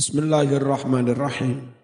Bismillahirrahmanirrahim. 0.00 1.76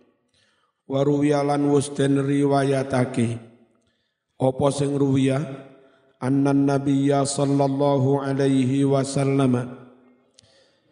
Wa 0.89 1.05
ruwiyalan 1.05 1.68
wus 1.68 1.93
den 1.93 2.16
riwayatake. 2.16 3.36
Apa 4.40 4.66
sing 4.72 4.96
ruwiya 4.96 5.36
annan 6.16 6.64
nabiyya 6.64 7.29
sallallahu 7.29 8.24
alaihi 8.24 8.88
wasallam. 8.88 9.68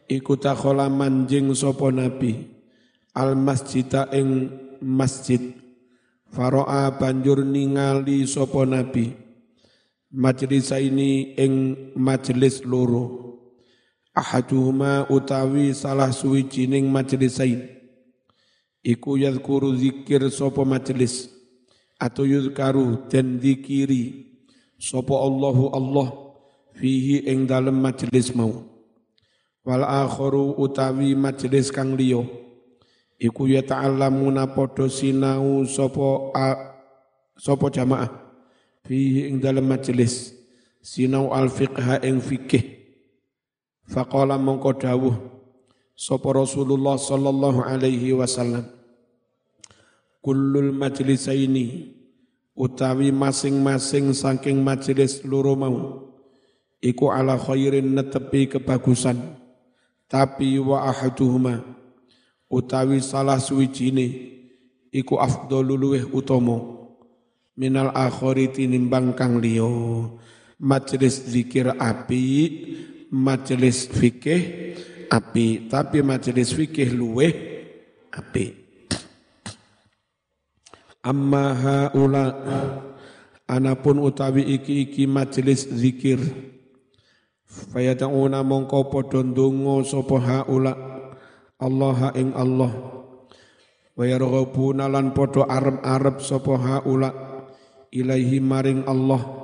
Iku 0.04 0.37
takhala 0.37 0.92
manjing 0.92 1.48
sapa 1.56 1.88
nabi. 1.88 2.45
Al 3.17 3.41
masjida 3.41 4.13
ing 4.13 4.53
masjid. 4.85 5.41
Faro'a 6.29 6.93
banjur 6.93 7.41
ningali 7.41 8.29
sapa 8.29 8.69
nabi. 8.69 9.17
Majlis 10.13 10.77
ini 10.77 11.33
ing 11.41 11.53
majelis 11.97 12.69
loro 12.69 13.33
ahaduhuma 14.15 15.10
utawi 15.10 15.74
salah 15.74 16.14
suwijining 16.14 16.87
majlisain. 16.87 17.66
Iku 18.84 19.18
yadhkuru 19.18 19.74
zikir 19.74 20.23
sapa 20.30 20.62
majelis 20.62 21.28
atau 21.98 22.23
yudkaru 22.23 23.10
dan 23.10 23.42
sapa 24.78 25.14
Allahu 25.18 25.64
Allah 25.74 26.09
fihi 26.78 27.27
ing 27.27 27.48
dalem 27.50 27.74
majelis 27.74 28.30
mau. 28.37 28.70
Wal 29.64 29.82
akharu 29.82 30.60
utawi 30.60 31.16
majelis 31.16 31.73
kang 31.73 31.96
liya. 31.96 32.23
Iku 33.16 33.48
ya 33.48 33.65
ta'allamuna 33.65 34.52
padha 34.52 34.84
sinau 34.90 35.65
sapa 35.65 36.34
sapa 37.40 37.66
jamaah 37.73 38.10
fihi 38.84 39.32
ing 39.32 39.40
dalem 39.40 39.65
majelis 39.65 40.37
sinau 40.84 41.32
al 41.32 41.48
fiqha 41.48 42.04
ing 42.04 42.20
fikih 42.20 42.73
faqala 43.88 44.41
mongko 44.41 44.70
dawuh 44.77 45.16
sapa 45.95 46.29
Rasulullah 46.34 46.98
sallallahu 46.98 47.65
alaihi 47.65 48.16
wasallam. 48.16 48.66
Kullul 50.24 50.73
majlisaini 50.73 51.95
utawi 52.57 53.13
masing-masing 53.13 54.16
saking 54.16 54.65
majelis 54.65 55.21
loro 55.26 55.52
mau 55.52 55.76
iku 56.80 57.13
ala 57.13 57.37
khairin 57.37 57.93
netepi 57.93 58.49
kebagusan 58.57 59.21
tapi 60.09 60.57
wa 60.63 60.88
ahaduhuma 60.88 61.60
utawi 62.48 63.04
salah 63.04 63.37
suwijine 63.37 64.33
iku 64.89 65.21
afdhalu 65.21 65.75
luweh 65.77 66.05
utama 66.09 66.75
minal 67.59 67.91
akhari 67.95 68.51
tinimbang 68.51 69.15
kang 69.15 69.39
liya. 69.43 69.69
Majelis 70.55 71.27
zikir 71.27 71.75
api 71.77 72.25
majelis 73.15 73.87
fikih 73.87 74.43
api. 75.07 75.70
Tapi 75.70 76.03
majelis 76.03 76.51
fikih 76.51 76.91
luweh 76.91 77.33
api. 78.11 78.67
Amma 81.05 81.55
haula 81.55 82.25
anapun 83.47 84.03
utawi 84.03 84.42
iki-iki 84.59 85.07
majelis 85.07 85.70
zikir. 85.70 86.19
Fayata'una 87.47 88.42
mongko 88.42 88.91
padha 88.91 89.23
ndonga 89.23 89.87
sapa 89.87 90.17
haula 90.19 90.73
Allah 91.62 91.98
ing 92.19 92.35
Allah. 92.35 92.73
Wa 93.95 94.03
yarghabuna 94.11 94.91
lan 94.91 95.15
padha 95.15 95.47
arep-arep 95.47 96.19
sapa 96.19 96.59
haula 96.59 97.15
ilaihi 97.95 98.42
maring 98.42 98.83
Allah 98.91 99.44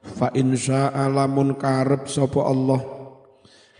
fa 0.00 0.32
insya 0.32 0.92
lamun 1.08 1.56
karep 1.56 2.08
sapa 2.08 2.40
Allah 2.48 2.80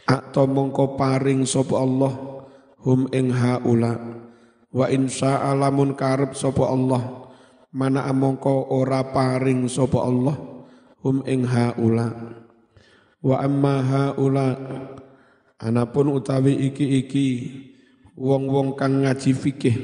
atau 0.05 0.45
mongko 0.45 0.99
paring 0.99 1.47
sapa 1.47 1.81
Allah 1.81 2.13
hum 2.83 3.07
ing 3.15 3.31
haula. 3.31 3.95
Wa 4.71 4.87
insya 4.87 5.51
alamun 5.51 5.99
karep 5.99 6.39
sapa 6.39 6.67
Allah 6.71 7.31
mana 7.71 8.07
amongko 8.07 8.71
ora 8.71 9.03
paring 9.11 9.67
sapa 9.67 9.99
Allah 10.03 10.37
hum 11.03 11.23
ing 11.27 11.47
haula. 11.47 12.11
Wa 13.21 13.43
amma 13.45 13.75
haula 13.85 14.49
anapun 15.61 16.17
utawi 16.17 16.57
iki-iki 16.73 17.29
wong-wong 18.17 18.77
kang 18.77 19.05
ngaji 19.05 19.33
fikih 19.37 19.77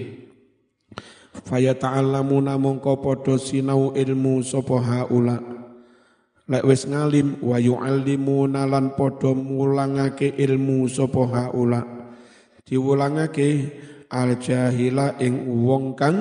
faya 1.44 1.76
ta'allamuna 1.76 2.56
mongko 2.56 3.04
padha 3.04 3.36
sinau 3.36 3.92
ilmu 3.92 4.40
sapa 4.40 4.80
haula 4.80 5.36
lek 6.46 6.62
wis 6.62 6.86
ngalim 6.86 7.42
wa 7.42 7.58
yu'allimuna 7.58 8.70
lan 8.70 8.94
padha 8.94 9.34
mulangake 9.34 10.34
ilmu 10.38 10.86
sapa 10.86 11.22
haula 11.26 11.82
diwulangake 12.66 13.48
al 14.10 14.38
jahila 14.38 15.18
ing 15.18 15.46
wong 15.46 15.94
kang 15.98 16.18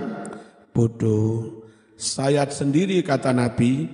bodoh. 0.76 1.64
Sayat 1.96 2.52
sendiri 2.52 3.00
kata 3.02 3.32
Nabi 3.32 3.88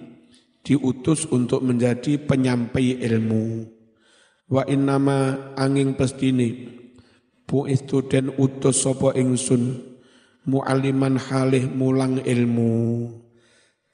diutus 0.65 1.29
untuk 1.29 1.61
menjadi 1.61 2.17
penyampai 2.17 2.97
ilmu. 2.97 3.69
Wa 4.51 4.65
innama 4.67 5.53
angin 5.55 5.95
pestini 5.95 6.81
bu 7.45 7.69
den 8.09 8.33
utus 8.35 8.83
sopo 8.83 9.13
ingsun 9.13 9.79
mu'aliman 10.49 11.15
halih 11.21 11.69
mulang 11.71 12.19
ilmu. 12.25 12.73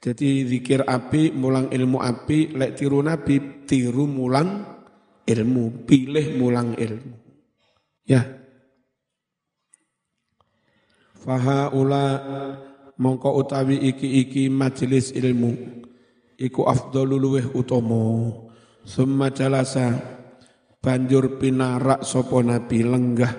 Jadi 0.07 0.47
zikir 0.47 0.87
api, 0.87 1.35
mulang 1.35 1.67
ilmu 1.67 1.99
api, 1.99 2.55
lek 2.55 2.79
tiru 2.79 3.03
Nabi, 3.03 3.67
tiru 3.67 4.07
mulang 4.07 4.63
ilmu, 5.27 5.83
pilih 5.83 6.39
mulang 6.39 6.79
ilmu. 6.79 7.11
Ya, 8.07 8.23
fahaula 11.19 12.23
mongko 12.95 13.35
utawi 13.35 13.83
iki-iki 13.83 14.47
majelis 14.47 15.11
ilmu 15.11 15.83
iku 16.39 16.71
afdhalul 16.71 17.19
luweh 17.19 17.51
utama. 17.51 18.31
Summa 18.87 19.27
jalasa 19.35 19.91
banjur 20.79 21.35
pinarak 21.35 22.07
sapa 22.07 22.39
nabi 22.39 22.79
lenggah 22.79 23.35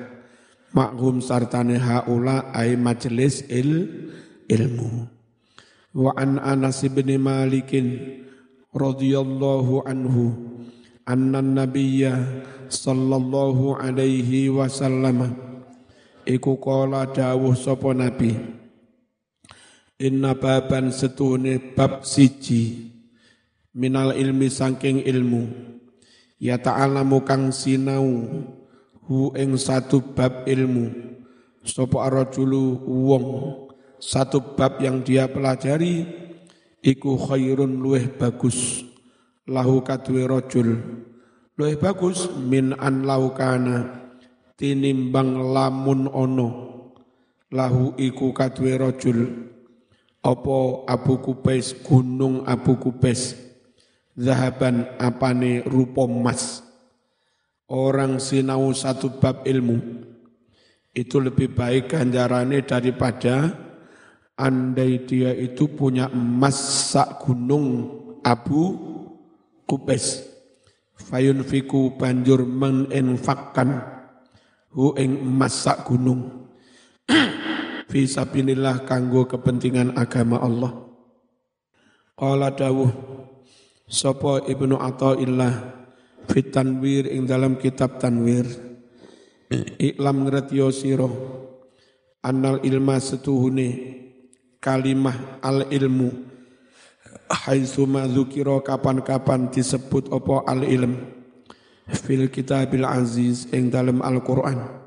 makhum 0.77 1.25
sartane 1.25 1.81
haula 1.81 2.53
ai 2.53 2.77
majelis 2.77 3.41
il 3.49 3.89
ilmu 4.45 5.18
wa 5.97 6.13
an 6.17 6.37
Anas 6.37 6.85
bin 6.93 7.09
Malikin 7.17 8.21
radhiyallahu 8.77 9.89
anhu 9.89 10.37
anna 11.09 11.41
nabiyya 11.41 12.45
sallallahu 12.69 13.81
alaihi 13.81 14.53
wasallam 14.53 15.33
iku 16.29 16.61
kala 16.61 17.09
dawuh 17.09 17.57
sapa 17.57 17.97
nabi 17.97 18.37
inna 19.97 20.37
baban 20.37 20.93
setune 20.93 21.57
bab 21.73 22.05
siji 22.05 22.93
minal 23.73 24.13
ilmi 24.13 24.53
saking 24.53 25.01
ilmu 25.09 25.49
ya 26.37 26.61
ta'alamu 26.61 27.25
kang 27.25 27.49
sinau 27.49 28.29
hu 29.09 29.33
ing 29.33 29.57
satu 29.57 30.05
bab 30.13 30.45
ilmu 30.45 30.93
sapa 31.65 32.13
rajulu 32.13 32.85
wong 32.85 33.27
satu 33.99 34.55
bab 34.55 34.79
yang 34.79 35.03
dia 35.03 35.27
pelajari 35.27 36.07
iku 36.83 37.19
khairun 37.19 37.83
luweh 37.83 38.07
bagus. 38.07 38.87
Lahu 39.49 39.83
kadwe 39.83 40.29
rajul 40.29 40.79
luweh 41.59 41.75
bagus 41.75 42.31
min 42.39 42.77
an 42.79 43.03
laukana 43.03 44.09
tinimbang 44.55 45.51
lamun 45.51 46.07
ono. 46.11 46.49
Lahu 47.49 47.97
iku 47.99 48.31
kadwe 48.37 48.77
rajul 48.77 49.49
apa 50.23 50.59
Abu 50.85 51.19
Kubais 51.23 51.73
gunung 51.73 52.45
Abu 52.45 52.77
Kubais? 52.77 53.35
Zahaban 54.19 54.85
apane 54.99 55.63
rupa 55.63 56.05
emas? 56.05 56.67
Orang 57.71 58.19
sinau 58.19 58.75
satu 58.75 59.17
bab 59.23 59.47
ilmu. 59.47 59.79
Itu 60.91 61.23
lebih 61.23 61.55
baik 61.55 61.95
ganjarannya 61.95 62.67
daripada 62.67 63.68
andai 64.39 65.03
dia 65.03 65.35
itu 65.35 65.67
punya 65.67 66.07
emas 66.15 66.55
sak 66.95 67.27
gunung 67.27 67.91
Abu 68.23 68.79
Kubais. 69.67 70.25
Fayun 70.99 71.43
fiku 71.43 71.99
banjur 71.99 72.47
menginfakkan 72.47 73.83
hu 74.75 74.95
ing 74.99 75.19
masak 75.23 75.87
gunung 75.87 76.51
fi 77.91 78.01
sabilillah 78.07 78.87
kanggo 78.87 79.27
kepentingan 79.27 79.95
agama 79.99 80.39
Allah. 80.43 80.73
Qala 82.19 82.51
dawuh 82.51 82.91
sapa 83.87 84.43
ibnu 84.51 84.75
ataillah 84.75 85.55
fit 86.27 86.51
tanwir 86.51 87.07
ing 87.09 87.27
dalam 87.31 87.57
kitab 87.57 88.03
tanwir? 88.03 88.47
Iklam 89.81 90.29
ngertio 90.29 90.69
sira 90.69 91.09
annal 92.21 92.61
ilma 92.67 93.01
setuhune 93.01 93.88
kalimah 94.59 95.41
al 95.43 95.67
ilmu 95.71 96.11
haitsu 97.29 97.85
ma 97.85 98.09
kapan-kapan 98.65 99.53
disebut 99.53 100.09
apa 100.09 100.45
al 100.49 100.65
ilm 100.65 100.95
fil 101.89 102.29
kitabil 102.29 102.85
aziz 102.85 103.49
ing 103.53 103.73
dalam 103.73 104.05
Al-Qur'an. 104.05 104.81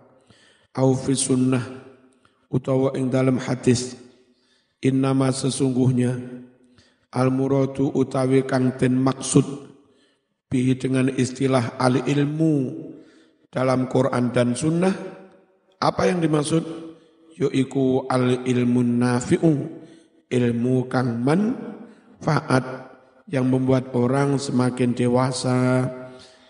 Au 0.72 0.96
fi 0.96 1.18
sunnah 1.18 1.62
utawa 2.48 2.96
ing 2.96 3.10
dalam 3.12 3.42
hadis. 3.42 3.98
Innama 4.82 5.30
sesungguhnya 5.30 6.18
al 7.14 7.30
muradu 7.30 7.94
utawi 7.94 8.42
kang 8.48 8.74
ten 8.82 8.98
maksud 8.98 9.46
bihi 10.50 10.74
dengan 10.80 11.06
istilah 11.12 11.78
al 11.78 12.02
ilmu 12.02 12.90
dalam 13.52 13.86
Quran 13.92 14.34
dan 14.34 14.58
sunnah 14.58 14.96
apa 15.78 16.02
yang 16.10 16.24
dimaksud 16.24 16.81
yaiku 17.42 18.06
al 18.06 18.46
ilmu 18.46 18.86
nafi'u 18.86 19.54
ilmu 20.30 20.86
kang 20.86 21.26
manfaat 21.26 22.94
yang 23.28 23.48
membuat 23.48 23.92
orang 23.96 24.38
semakin 24.38 24.96
dewasa, 24.96 25.88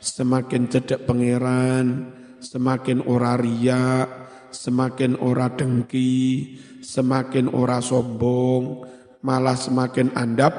semakin 0.01 0.69
cedek 0.69 1.05
pangeran, 1.05 2.13
semakin 2.41 3.05
ora 3.05 3.37
ria, 3.37 4.05
semakin 4.49 5.17
ora 5.21 5.49
dengki, 5.53 6.57
semakin 6.81 7.53
ora 7.53 7.79
sombong, 7.79 8.85
malah 9.25 9.57
semakin 9.57 10.13
andap. 10.17 10.53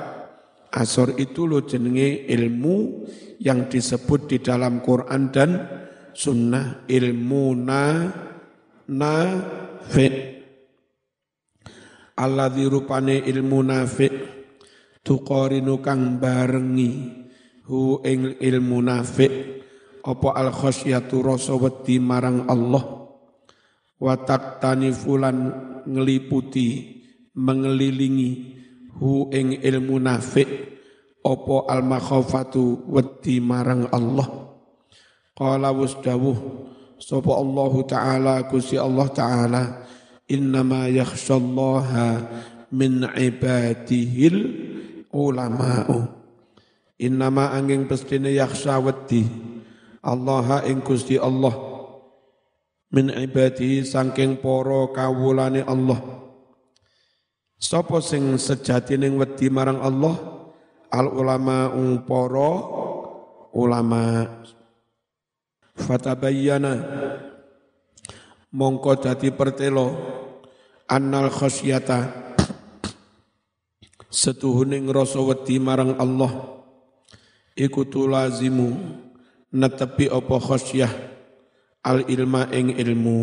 Asor 0.73 1.20
itu 1.20 1.44
lo 1.44 1.69
jenenge 1.69 2.25
ilmu 2.32 3.05
yang 3.44 3.69
disebut 3.69 4.25
di 4.25 4.38
dalam 4.40 4.81
Quran 4.81 5.29
dan 5.29 5.50
sunnah 6.17 6.88
ilmu 6.88 7.44
na 7.52 8.08
na 8.88 9.17
fi. 9.88 10.06
Alladzi 12.12 12.64
rupane 12.69 13.25
ilmu 13.25 13.58
nafi' 13.64 14.12
tuqarinu 15.02 15.81
kang 15.82 16.20
barengi 16.23 16.90
hu 17.67 17.99
ing 18.05 18.37
ilmu 18.38 18.79
nafi' 18.84 19.32
apa 20.02 20.29
al 20.34 20.50
khasyatu 20.52 21.25
rasa 21.25 21.56
wedi 21.56 21.99
marang 21.99 22.46
Allah. 22.46 22.84
Wa 24.02 24.14
taqtani 24.19 24.90
fulan 24.90 25.38
ngeliputi 25.87 27.00
mengelilingi 27.38 28.31
hu 28.99 29.31
ing 29.32 29.62
ilmu 29.62 29.96
nafi' 29.99 30.49
apa 31.23 31.56
al 31.70 31.82
makhafatu 31.87 32.87
wedi 32.90 33.38
marang 33.38 33.87
Allah. 33.94 34.52
Qala 35.32 35.73
wasdawuh 35.73 36.38
sapa 37.03 37.35
Allah 37.35 37.73
taala 37.83 38.35
kusi 38.47 38.79
Allah 38.79 39.11
taala 39.11 39.63
innama 40.31 40.87
yakhsyallaha 40.87 42.31
min 42.71 43.03
ibadihil 43.05 44.39
ulama'u. 45.11 46.09
Innama 47.03 47.51
angin 47.53 47.91
pestine 47.91 48.31
yakhsha 48.31 48.79
wedi. 48.79 49.27
Allah 50.03 50.67
ing 50.67 50.83
Gusti 50.83 51.15
Allah 51.19 51.55
min 52.91 53.11
ibadihi 53.11 53.83
saking 53.87 54.39
para 54.39 54.91
kawulane 54.95 55.63
Allah. 55.67 55.99
Sapa 57.59 58.03
sing 58.03 58.35
sejatine 58.39 59.11
wedi 59.15 59.47
marang 59.51 59.79
Allah? 59.79 60.15
Al 60.93 61.09
ulama 61.09 61.73
ung 61.73 62.05
para 62.05 62.53
ulama 63.57 64.29
fatabayyana. 65.77 66.75
Mongko 68.53 69.01
dadi 69.01 69.33
pertelo. 69.33 69.97
Annal 70.89 71.33
khasyata. 71.33 72.13
Setuhune 74.13 74.77
ngrasa 74.85 75.25
wedi 75.25 75.57
marang 75.57 75.97
Allah. 75.97 76.33
Iku 77.57 77.89
tulazimu. 77.89 78.69
Netepi 79.53 80.13
apa 80.13 80.37
khasyah. 80.37 80.93
Al 81.85 82.05
ilma 82.09 82.49
ing 82.53 82.77
ilmu. 82.77 83.21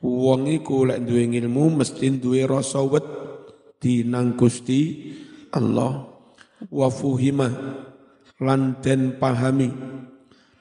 Wong 0.00 0.48
iku 0.48 0.88
lek 0.88 1.04
duwe 1.04 1.28
ilmu 1.28 1.76
mesti 1.76 2.08
duwe 2.16 2.48
rasa 2.48 2.80
wedi 2.82 4.02
nang 4.02 4.34
Gusti 4.34 5.12
Allah. 5.54 6.08
Wa 6.66 6.88
fuhima. 6.90 7.48
Lan 8.40 8.80
den 8.80 9.20
pahami 9.20 9.68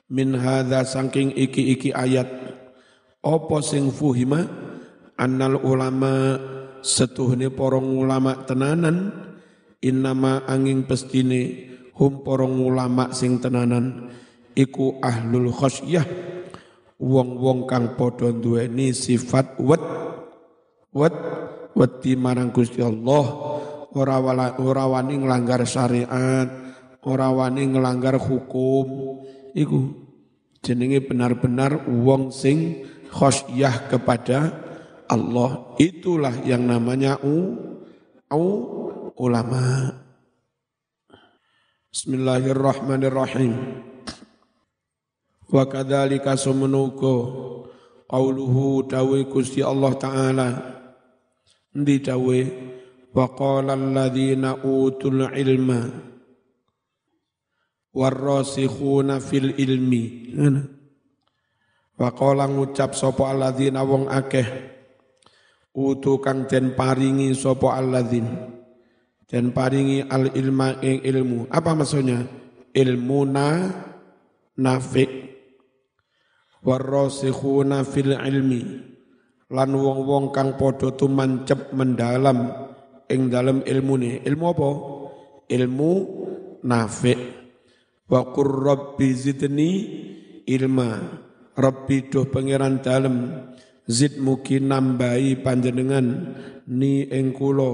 min 0.10 0.34
hadza 0.36 0.84
saking 0.86 1.34
iki-iki 1.38 1.94
ayat. 1.94 2.28
Apa 3.22 3.62
sing 3.62 3.94
fuhima? 3.94 4.46
Annal 5.20 5.60
ulama 5.62 6.40
setuhne 6.82 7.54
porong 7.54 7.98
ulama 7.98 8.44
tenanan. 8.44 9.30
Innama 9.80 10.44
angin 10.44 10.84
pestine 10.84 11.72
hum 11.96 12.26
porong 12.26 12.60
ulama 12.60 13.16
sing 13.16 13.40
tenanan. 13.40 14.12
Iku 14.58 15.00
ahlul 15.00 15.56
khosyah 15.56 16.04
wong-wong 17.00 17.64
kang 17.64 17.96
padha 17.96 18.36
duweni 18.36 18.92
sifat 18.92 19.56
wet. 19.62 19.80
Wet 20.92 21.16
wedi 21.78 22.18
marang 22.20 22.52
Gusti 22.52 22.84
Allah. 22.84 23.26
Ora 23.96 24.84
wani 24.90 25.16
nglanggar 25.16 25.64
syariat. 25.64 26.50
Ora 27.08 27.32
wani 27.32 27.64
nglanggar 27.72 28.20
hukum 28.20 28.88
iku 29.56 29.94
jenenge 30.60 31.04
benar-benar 31.06 31.88
wong 31.88 32.30
sing 32.34 32.86
khosyah 33.10 33.90
kepada 33.90 34.54
Allah. 35.10 35.74
Itulah 35.82 36.46
yang 36.46 36.70
namanya 36.70 37.18
u, 37.26 37.58
u 38.30 38.46
ulama. 39.18 39.94
Bismillahirrahmanirrahim. 41.90 43.54
Wa 45.50 45.66
kadzalika 45.66 46.38
sumunuko 46.38 47.14
qauluhu 48.06 48.86
dawe 48.86 49.20
Gusti 49.26 49.66
Allah 49.66 49.94
taala 49.98 50.48
ndi 51.74 52.02
dawe 52.06 52.40
wa 53.14 53.26
qala 53.34 53.74
alladziina 53.74 54.62
utul 54.62 55.26
ilma 55.34 55.90
warrasikhuna 58.00 59.20
fil 59.20 59.52
ilmi. 59.60 60.04
Wa 62.00 62.16
qala 62.16 62.48
ngucap 62.48 62.96
sapa 62.96 63.28
alladzina 63.28 63.84
wong 63.84 64.08
akeh. 64.08 64.48
Utu 65.76 66.24
kang 66.24 66.48
den 66.48 66.80
paringi 66.80 67.36
sapa 67.36 67.76
alladzin. 67.76 68.28
Den 69.28 69.52
paringi 69.52 70.08
al 70.08 70.32
ilma 70.32 70.80
ing 70.80 71.04
ilmu. 71.04 71.52
Apa 71.52 71.76
maksudnya? 71.76 72.24
Ilmu 72.72 73.20
na 73.28 73.68
nafi. 74.56 75.06
Warrasikhuna 76.64 77.84
fil 77.84 78.16
ilmi. 78.16 78.88
Lan 79.50 79.74
wong-wong 79.76 80.32
kang 80.32 80.56
padha 80.56 80.94
tumancep 80.94 81.76
mendalam 81.76 82.48
ing 83.12 83.28
dalem 83.28 83.60
ilmune. 83.68 84.24
Ilmu 84.24 84.46
apa? 84.46 84.70
Ilmu 85.50 85.92
nafi 86.64 87.40
wa 88.10 88.22
qur 88.34 88.50
rabbi 88.66 89.14
zidni 89.14 89.72
ilma. 90.50 90.98
Rabbi 91.60 92.08
doh 92.10 92.26
pangeran 92.28 92.82
dalem 92.82 93.46
zid 93.86 94.18
muki 94.18 94.58
nambahi 94.64 95.44
panjenengan 95.46 96.08
ni 96.70 97.06
ing 97.06 97.32
kula. 97.36 97.74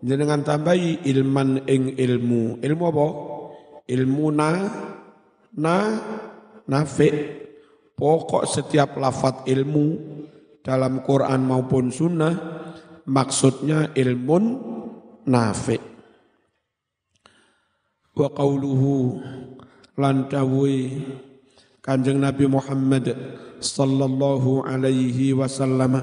Jenengan 0.00 0.46
tambahi 0.46 1.02
ilman 1.08 1.66
ing 1.66 1.96
ilmu. 1.98 2.62
Ilmu 2.62 2.84
apa? 2.86 3.08
Ilmu 3.86 4.26
na 4.30 4.50
na 5.56 5.76
nafi. 6.70 7.10
Pokok 7.96 8.44
setiap 8.44 9.00
lafat 9.00 9.48
ilmu 9.48 9.86
dalam 10.60 11.00
Quran 11.00 11.40
maupun 11.48 11.88
sunnah 11.88 12.34
maksudnya 13.08 13.90
ilmun 13.96 14.44
nafi. 15.24 15.80
Wa 18.12 18.28
qauluhu 18.32 19.20
lan 19.96 20.28
Kanjeng 21.86 22.18
Nabi 22.18 22.50
Muhammad 22.50 23.14
sallallahu 23.62 24.66
alaihi 24.66 25.30
wasallam. 25.32 26.02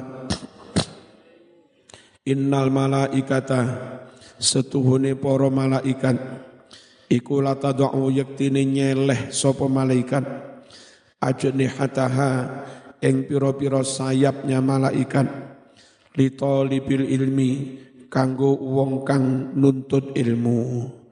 Innal 2.24 2.72
malaikata 2.72 3.68
setuhune 4.40 5.20
para 5.20 5.52
malaikat 5.52 6.16
iku 7.12 7.44
latadau 7.44 8.08
yektine 8.08 8.64
nyeleh 8.64 9.28
sapa 9.28 9.68
malaikat. 9.68 10.24
Ajnihataha 11.20 12.32
ing 13.04 13.28
pira-pira 13.28 13.84
sayapnya 13.84 14.64
malaikat. 14.64 15.28
Litolibil 16.16 17.12
ilmi 17.12 17.52
kanggo 18.08 18.56
wong 18.56 19.04
kang 19.04 19.52
nuntut 19.52 20.16
ilmu 20.16 21.03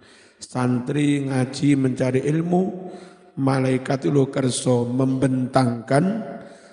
santri 0.42 1.30
ngaji 1.30 1.70
mencari 1.78 2.26
ilmu 2.26 2.90
malaikat 3.38 4.10
itu 4.10 4.28
kerso 4.34 4.90
membentangkan 4.90 6.26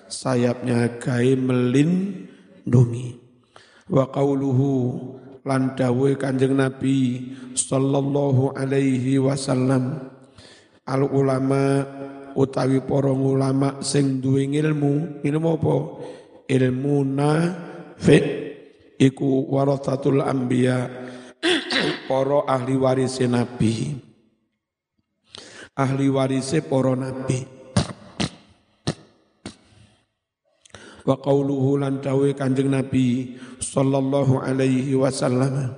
sayapnya 0.09 0.99
gai 0.99 1.37
melindungi. 1.37 3.15
Wa 3.89 4.09
qauluhu 4.09 4.73
lan 5.45 5.73
dawuh 5.77 6.13
Kanjeng 6.17 6.57
Nabi 6.57 7.31
sallallahu 7.53 8.53
alaihi 8.53 9.17
wasallam 9.17 9.97
al 10.85 11.01
ulama 11.09 11.85
utawi 12.37 12.81
para 12.85 13.09
ulama 13.13 13.81
sing 13.81 14.21
duwe 14.21 14.45
ilmu 14.45 15.23
ilmu 15.25 15.47
apa? 15.57 15.77
Ilmu 16.49 16.95
nafi 17.05 18.17
iku 18.97 19.45
warathatul 19.53 20.21
anbiya 20.25 21.08
para 22.09 22.41
ahli 22.49 22.73
waris 22.73 23.21
nabi. 23.29 24.01
Ahli 25.77 26.09
waris 26.09 26.57
para 26.65 26.97
nabi. 26.97 27.45
Wa 31.05 31.13
qauluhu 31.21 31.77
lan 31.77 32.01
dawe 32.01 32.33
kanjeng 32.33 32.73
nabi 32.73 33.37
sallallahu 33.61 34.41
alaihi 34.41 34.97
wasallam. 34.97 35.77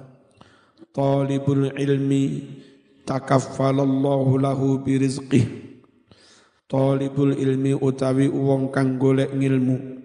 Talibul 0.96 1.76
ilmi 1.76 2.48
takaffalallahu 3.04 4.40
lahu 4.40 4.80
birizqih 4.84 5.72
talibul 6.72 7.36
ilmi 7.36 7.76
utawi 7.76 8.32
wong 8.32 8.72
kang 8.72 8.96
golek 8.96 9.36
ngilmu. 9.36 10.00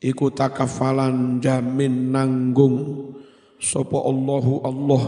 Iku 0.00 0.32
takaffalan 0.32 1.40
jamin 1.44 2.12
nanggung 2.12 2.76
sapa 3.60 3.98
Allahu 4.00 4.64
Allah 4.64 5.02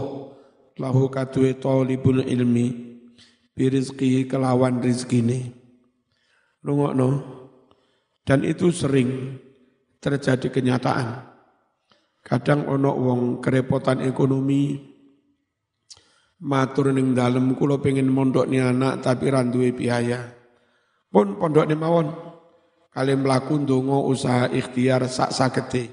lahu 0.77 1.09
kadue 1.09 1.57
talibul 1.57 2.21
ilmi 2.21 2.99
birizqihi 3.57 4.29
kelawan 4.29 4.79
rizkine 4.83 5.51
rungokno 6.61 7.37
dan 8.27 8.43
itu 8.43 8.75
sering 8.75 9.39
terjadi 10.03 10.51
kenyataan. 10.51 11.23
Kadang 12.19 12.67
ono 12.67 12.91
wong 12.91 13.21
kerepotan 13.39 14.03
ekonomi, 14.03 14.75
matur 16.43 16.91
ning 16.91 17.15
dalem 17.15 17.55
kula 17.55 17.79
pengen 17.79 18.11
mondok 18.11 18.51
ni 18.51 18.59
anak 18.59 18.99
tapi 18.99 19.31
randuwe 19.31 19.71
biaya. 19.71 20.27
Pun 21.07 21.39
pondok 21.39 21.65
ni 21.71 21.75
mawon. 21.79 22.07
Kali 22.91 23.13
melaku 23.15 23.61
ndonga 23.63 23.97
usaha 24.09 24.45
ikhtiar 24.51 25.07
sak 25.07 25.31
sakete. 25.31 25.83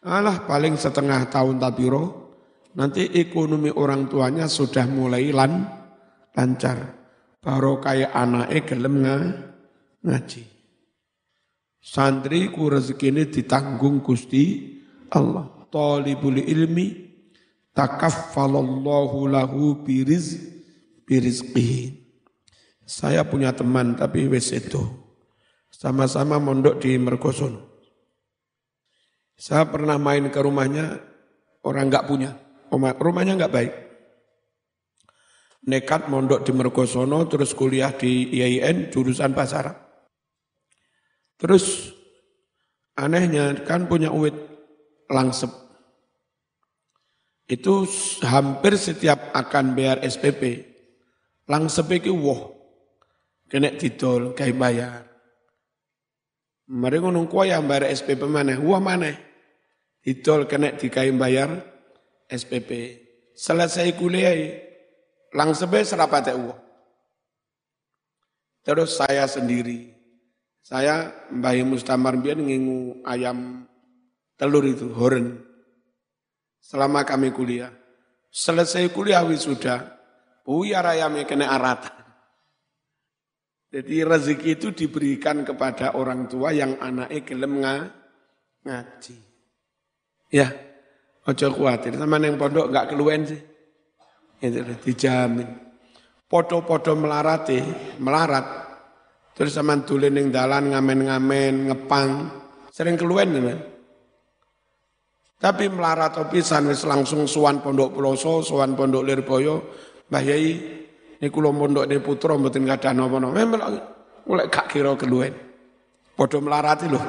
Alah 0.00 0.48
paling 0.48 0.80
setengah 0.80 1.28
tahun 1.28 1.60
tapi 1.60 1.84
roh, 1.84 2.08
nanti 2.72 3.04
ekonomi 3.20 3.68
orang 3.68 4.08
tuanya 4.08 4.48
sudah 4.48 4.88
mulai 4.88 5.28
lan 5.28 5.68
lancar. 6.32 6.96
Baru 7.40 7.80
kayak 7.80 8.12
anaknya 8.12 8.60
gelem 8.64 8.94
ngaji. 10.04 10.42
Santri 11.80 12.52
ku 12.52 12.68
rezekine 12.68 13.28
ditanggung 13.28 14.04
Gusti 14.04 14.76
Allah. 15.12 15.48
Talibul 15.72 16.36
ilmi 16.36 17.08
takaffalallahu 17.72 19.30
lahu 19.30 19.80
biriz 19.80 20.36
birizqihi. 21.08 21.96
Saya 22.84 23.24
punya 23.24 23.54
teman 23.56 23.96
tapi 23.96 24.28
wis 24.28 24.52
itu. 24.52 24.82
Sama-sama 25.72 26.36
mondok 26.36 26.82
di 26.82 26.98
Mergoson. 26.98 27.69
Saya 29.40 29.64
pernah 29.64 29.96
main 29.96 30.28
ke 30.28 30.36
rumahnya, 30.36 31.00
orang 31.64 31.88
nggak 31.88 32.04
punya. 32.04 32.36
Rumahnya 32.76 33.40
nggak 33.40 33.54
baik. 33.56 33.72
Nekat 35.64 36.12
mondok 36.12 36.44
di 36.44 36.52
Mergosono, 36.52 37.24
terus 37.24 37.56
kuliah 37.56 37.88
di 37.88 38.28
IAIN, 38.36 38.92
jurusan 38.92 39.32
pasar. 39.32 39.72
Terus 41.40 41.88
anehnya 43.00 43.64
kan 43.64 43.88
punya 43.88 44.12
uit 44.12 44.36
langsep. 45.08 45.48
Itu 47.48 47.88
hampir 48.20 48.76
setiap 48.76 49.32
akan 49.32 49.72
bayar 49.72 50.04
SPP. 50.04 50.68
Langsep 51.48 51.88
itu 51.96 52.12
wah. 52.12 52.44
Kena 53.48 53.72
didol, 53.72 54.36
kayak 54.36 54.60
bayar. 54.60 55.08
Mereka 56.68 57.08
ngono 57.08 57.24
yang 57.48 57.64
bayar 57.64 57.88
SPP 57.88 58.28
mana? 58.28 58.60
Wah 58.60 58.78
mana? 58.78 59.29
Didol 60.00 60.48
kena 60.48 60.72
dikai 60.76 61.12
bayar 61.12 61.60
SPP. 62.26 62.70
Selesai 63.36 63.96
kuliah, 63.96 64.36
langsep 65.32 65.72
serapat 65.84 66.32
uang. 66.36 66.56
Terus 68.60 69.00
saya 69.00 69.24
sendiri 69.24 70.00
saya 70.60 71.26
Mbah 71.32 71.56
Mustamar 71.64 72.20
biar 72.20 72.36
ngingu 72.36 73.00
ayam 73.08 73.64
telur 74.36 74.64
itu, 74.68 74.92
horen. 74.92 75.40
Selama 76.60 77.02
kami 77.08 77.32
kuliah. 77.32 77.72
Selesai 78.30 78.92
kuliah 78.92 79.24
wisuda, 79.24 79.98
buyar 80.44 80.84
ayamnya 80.84 81.24
kena 81.24 81.50
arat. 81.50 81.88
Jadi 83.70 84.02
rezeki 84.02 84.48
itu 84.58 84.68
diberikan 84.74 85.46
kepada 85.46 85.94
orang 85.96 86.26
tua 86.28 86.52
yang 86.52 86.76
anaknya 86.78 87.18
gelem 87.22 87.52
ngaji. 88.66 89.29
Ya, 90.30 90.54
ojo 91.26 91.46
khawatir. 91.50 91.98
Sama 91.98 92.22
yang 92.22 92.38
pondok 92.38 92.70
nggak 92.70 92.94
keluwen 92.94 93.26
sih. 93.26 93.40
Itu 94.40 94.62
dijamin. 94.86 95.46
Podo-podo 96.30 96.94
melarati, 96.94 97.58
melarat, 97.98 98.70
Terus 99.40 99.56
sama 99.56 99.72
tulen 99.80 100.12
ning 100.12 100.28
dalan 100.28 100.68
ngamen-ngamen, 100.68 101.72
ngepang, 101.72 102.28
sering 102.68 103.00
keluwen 103.00 103.32
kan. 103.40 103.58
Tapi 105.40 105.72
melarat 105.72 106.20
pisan 106.28 106.68
wis 106.68 106.84
langsung 106.84 107.24
suwan 107.24 107.64
Pondok 107.64 107.96
Peloso, 107.96 108.44
suwan 108.44 108.76
Pondok 108.76 109.00
Lirboyo, 109.00 109.56
Mbah 110.12 110.20
Yai 110.20 110.52
niku 111.24 111.40
kula 111.40 111.56
pondok 111.56 111.88
ne 111.88 111.96
putra 112.04 112.36
mboten 112.36 112.68
gadah 112.68 112.92
napa-napa. 112.92 113.40
Mulai 114.28 114.52
gak 114.52 114.68
kira 114.68 114.92
keluwen. 115.00 115.32
Padha 116.12 116.36
melarati 116.44 116.86
lho. 116.92 117.00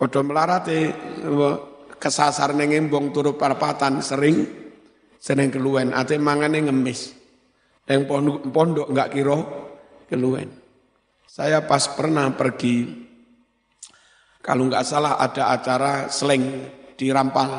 Padha 0.00 0.20
melarati 0.24 0.78
kesasar 1.98 2.54
ning 2.54 2.72
embong 2.74 3.10
turu 3.10 3.34
parpatan 3.34 4.00
sering 4.00 4.46
sering 5.18 5.50
keluwen, 5.50 5.90
ate 5.92 6.16
mangane 6.16 6.62
ngemis. 6.62 7.12
Yang 7.84 8.02
pondok, 8.06 8.38
pondok 8.54 8.86
enggak 8.94 9.10
kira 9.12 9.38
keluwen. 10.06 10.48
Saya 11.28 11.66
pas 11.66 11.84
pernah 11.92 12.30
pergi, 12.32 12.86
kalau 14.40 14.70
nggak 14.70 14.86
salah 14.86 15.20
ada 15.20 15.52
acara 15.52 15.92
slang 16.08 16.44
di 16.96 17.06
Rampal. 17.12 17.50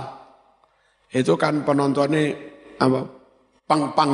Itu 1.09 1.37
kan 1.37 1.61
penontonnya 1.65 2.33
apa? 2.81 3.01
Pang-pang 3.69 4.13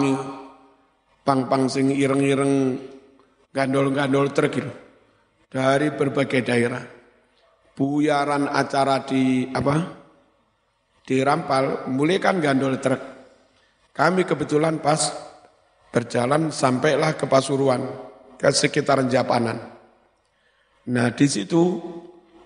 pang-pang 1.25 1.65
sing 1.71 1.91
ireng-ireng 1.91 2.77
gandol-gandol 3.55 4.29
truk 4.35 4.51
gitu. 4.51 4.71
Dari 5.47 5.91
berbagai 5.95 6.41
daerah. 6.43 6.83
Buyaran 7.75 8.47
acara 8.47 9.03
di 9.03 9.47
apa? 9.51 10.04
Di 11.05 11.21
Rampal, 11.21 11.85
mulai 11.93 12.17
kan 12.17 12.41
gandol 12.41 12.81
truk. 12.81 12.97
Kami 13.93 14.25
kebetulan 14.25 14.81
pas 14.81 15.13
berjalan 15.93 16.49
sampailah 16.49 17.13
ke 17.13 17.29
Pasuruan 17.29 17.85
ke 18.41 18.49
sekitaran 18.49 19.05
Japanan. 19.05 19.55
Nah 20.89 21.07
di 21.13 21.25
situ 21.29 21.77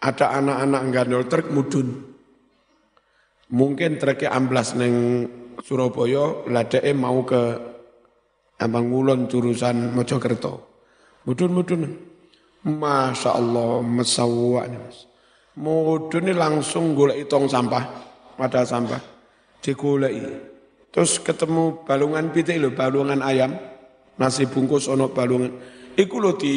ada 0.04 0.36
anak-anak 0.36 0.84
gandol 0.92 1.24
truk 1.32 1.48
mudun. 1.56 1.88
Mungkin 3.50 3.98
truknya 3.98 4.36
amblas 4.36 4.76
neng 4.76 5.26
Surabaya, 5.64 6.48
ladeke 6.48 6.92
mau 6.96 7.24
ke 7.24 7.42
Abang 8.60 8.92
Ngulon 8.92 9.32
jurusan 9.32 9.96
Mojokerto. 9.96 10.68
Mudun-mudun. 11.24 11.84
Masya 12.64 13.32
Allah, 13.40 13.80
mesawak. 13.84 14.68
Mudun 15.60 16.28
ini 16.28 16.36
langsung 16.36 16.96
golek 16.96 17.28
tong 17.28 17.48
sampah, 17.48 18.09
pada 18.40 18.64
sampah. 18.64 19.04
Digoleki. 19.60 20.24
Terus 20.96 21.20
ketemu 21.20 21.84
balungan 21.84 22.32
pitik 22.32 22.56
lho, 22.56 22.72
balungan 22.72 23.20
ayam. 23.20 23.52
Nasi 24.16 24.48
bungkus 24.48 24.88
ono 24.92 25.12
balungan 25.12 25.52
Iku 26.00 26.16
lho 26.20 26.32
di 26.40 26.56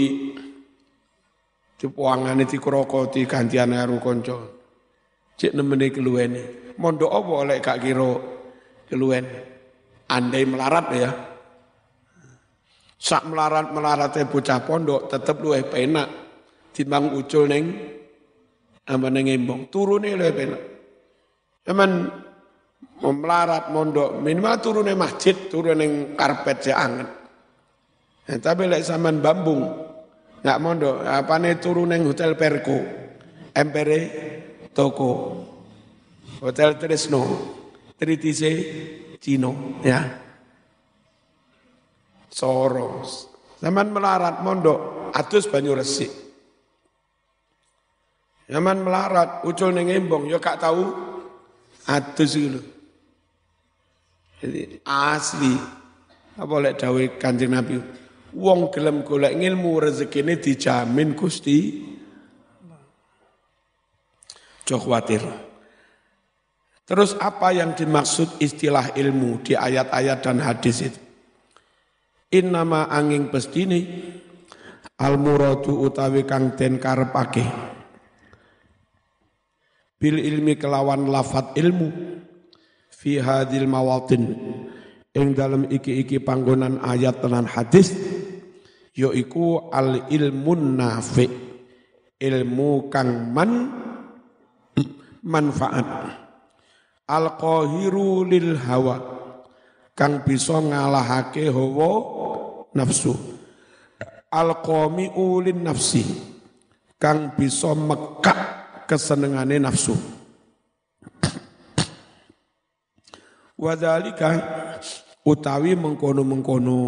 dipuangane 1.74 2.46
dikrokoti 2.46 3.26
gantian 3.26 3.74
karo 3.74 3.98
kanca. 3.98 4.38
Cek 5.34 5.58
nemene 5.58 5.90
keluwene. 5.90 6.42
Mondok 6.78 7.10
apa 7.10 7.32
oleh 7.42 7.56
gak 7.58 7.82
kira 7.82 8.12
keluwen. 8.86 9.26
Andai 10.06 10.46
melarat 10.46 10.86
ya. 10.94 11.10
Sak 13.02 13.26
melarat 13.26 13.74
melaratnya 13.74 14.30
bocah 14.30 14.62
pondok 14.62 15.10
tetep 15.10 15.42
luwih 15.42 15.66
penak 15.66 16.06
timbang 16.70 17.10
ucul 17.18 17.50
neng 17.50 17.74
apa 18.86 19.06
neng 19.10 19.26
embong 19.26 19.66
turune 19.74 20.14
luwih 20.14 20.30
penak. 20.30 20.71
Cuman 21.62 21.90
melarat 23.02 23.70
mondok 23.74 24.18
minimal 24.18 24.58
turune 24.62 24.94
masjid 24.94 25.34
turun 25.50 25.78
neng 25.78 26.14
karpet 26.14 26.70
ya 26.70 26.74
anget. 26.78 27.10
Ya, 28.26 28.38
tapi 28.38 28.70
lek 28.70 28.86
sampean 28.86 29.18
bambung 29.18 29.66
nggak 30.42 30.60
mondo 30.62 31.02
apa 31.02 31.38
nih 31.38 31.58
turun 31.58 31.90
neng 31.90 32.06
hotel 32.06 32.38
Perko, 32.38 32.78
empere 33.54 34.00
toko, 34.74 35.10
hotel 36.42 36.78
Tresno, 36.78 37.22
Tritise 37.94 38.52
Cino, 39.22 39.82
ya. 39.86 40.02
Soros. 42.32 43.30
Zaman 43.62 43.94
melarat 43.94 44.42
mondok, 44.42 45.12
atus 45.14 45.46
banyu 45.46 45.78
resik. 45.78 46.10
Zaman 48.50 48.82
melarat, 48.82 49.46
ucul 49.46 49.70
ning 49.70 49.92
embong 49.92 50.26
ya 50.26 50.42
gak 50.42 50.58
tahu 50.58 51.11
adus 51.88 52.38
iki 52.38 52.60
Jadi 54.42 54.82
asli. 54.82 55.54
Apa 56.32 56.54
lek 56.58 56.80
dawuh 56.80 57.20
Kanjeng 57.20 57.52
Nabi, 57.52 57.76
wong 58.34 58.72
gelem 58.72 59.04
golek 59.04 59.36
ilmu 59.36 59.78
rezekine 59.78 60.40
dijamin 60.40 61.12
Gusti. 61.12 61.84
Jok 64.64 64.80
khawatir. 64.80 65.22
Terus 66.88 67.14
apa 67.20 67.54
yang 67.54 67.76
dimaksud 67.76 68.42
istilah 68.42 68.96
ilmu 68.98 69.44
di 69.46 69.54
ayat-ayat 69.54 70.18
dan 70.24 70.42
hadis 70.42 70.90
itu? 70.90 71.00
Innama 72.32 72.88
angin 72.88 73.28
pestini 73.28 73.84
al 74.98 75.20
muradu 75.20 75.84
utawi 75.84 76.24
kang 76.24 76.56
den 76.56 76.80
karepake 76.80 77.44
bil 80.02 80.18
ilmi 80.18 80.58
kelawan 80.58 81.06
lafat 81.06 81.54
ilmu. 81.54 82.18
Fi 82.90 83.22
hadil 83.22 83.70
mawatin. 83.70 84.34
Ing 85.14 85.38
dalam 85.38 85.70
iki-iki 85.70 86.18
panggonan 86.18 86.82
ayat 86.82 87.22
tenan 87.22 87.46
hadis 87.46 87.94
yaiku 88.98 89.70
al 89.70 90.10
ilmun 90.10 90.74
nafi. 90.74 91.30
Ilmu 92.18 92.90
kang 92.90 93.30
man 93.30 93.50
manfaat. 95.22 95.86
Al 97.06 97.38
qahiru 97.38 98.26
lil 98.26 98.58
hawa. 98.58 98.98
Kang 99.94 100.26
bisa 100.26 100.58
ngalahake 100.58 101.46
hawa 101.46 101.90
nafsu. 102.74 103.14
Al 104.32 104.58
qami'u 104.64 105.44
lin 105.44 105.66
nafsi. 105.66 106.02
Kang 106.96 107.34
bisa 107.34 107.74
mekak 107.74 108.51
kesenengane 108.92 109.56
nafsu. 109.56 109.96
Wadalika 113.56 114.28
utawi 115.24 115.72
mengkono-mengkono 115.72 116.78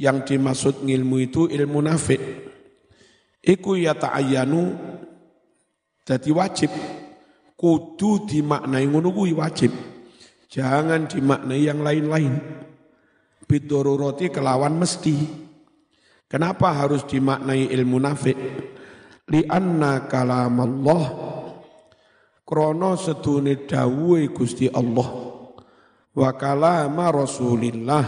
yang 0.00 0.24
dimaksud 0.24 0.88
ilmu 0.88 1.16
itu 1.20 1.52
ilmu 1.52 1.84
nafik. 1.84 2.22
Iku 3.44 3.76
ya 3.76 3.92
ta'ayyanu 3.92 4.72
jadi 6.08 6.30
wajib 6.32 6.72
kudu 7.60 8.24
dimaknai 8.24 8.88
ngono 8.88 9.12
kuwi 9.12 9.36
wajib. 9.36 9.74
Jangan 10.48 11.12
dimaknai 11.12 11.60
yang 11.60 11.84
lain-lain. 11.84 12.40
Bidororoti 13.44 14.32
kelawan 14.32 14.80
mesti. 14.80 15.16
Kenapa 16.24 16.72
harus 16.72 17.04
dimaknai 17.04 17.68
ilmu 17.68 17.98
nafik? 18.00 18.38
Li 19.28 19.44
anna 19.48 20.08
kalam 20.08 20.56
Allah 20.60 21.28
krono 22.48 22.96
sedune 22.96 23.68
dawuhe 23.68 24.32
Gusti 24.32 24.72
Allah. 24.72 25.28
Wa 26.16 26.32
kalama 26.40 27.12
Rasulillah. 27.12 28.04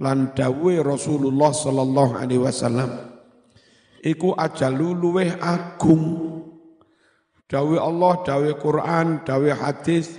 Lan 0.00 0.32
dawuhe 0.32 0.80
Rasulullah 0.80 1.50
sallallahu 1.50 2.14
alaihi 2.14 2.40
wasallam. 2.40 3.10
Iku 4.00 4.32
ajalu 4.38 4.96
luweh 4.96 5.34
agung. 5.42 6.30
Dawuh 7.50 7.82
Allah 7.82 8.12
dawuh 8.22 8.54
Quran 8.62 9.26
dawuh 9.26 9.58
hadis 9.58 10.14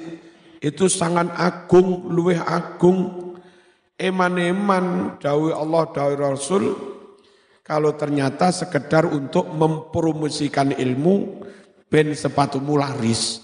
itu 0.59 0.91
sangat 0.91 1.31
agung 1.39 2.11
luweh 2.11 2.37
agung. 2.37 3.31
Eman-eman 3.95 5.17
dawuh 5.17 5.55
Allah 5.55 5.89
dawuh 5.89 6.17
Rasul 6.19 6.63
kalau 7.71 7.95
ternyata 7.95 8.51
sekedar 8.51 9.07
untuk 9.07 9.47
mempromosikan 9.47 10.75
ilmu 10.75 11.39
ben 11.87 12.11
sepatumu 12.11 12.75
laris. 12.75 13.39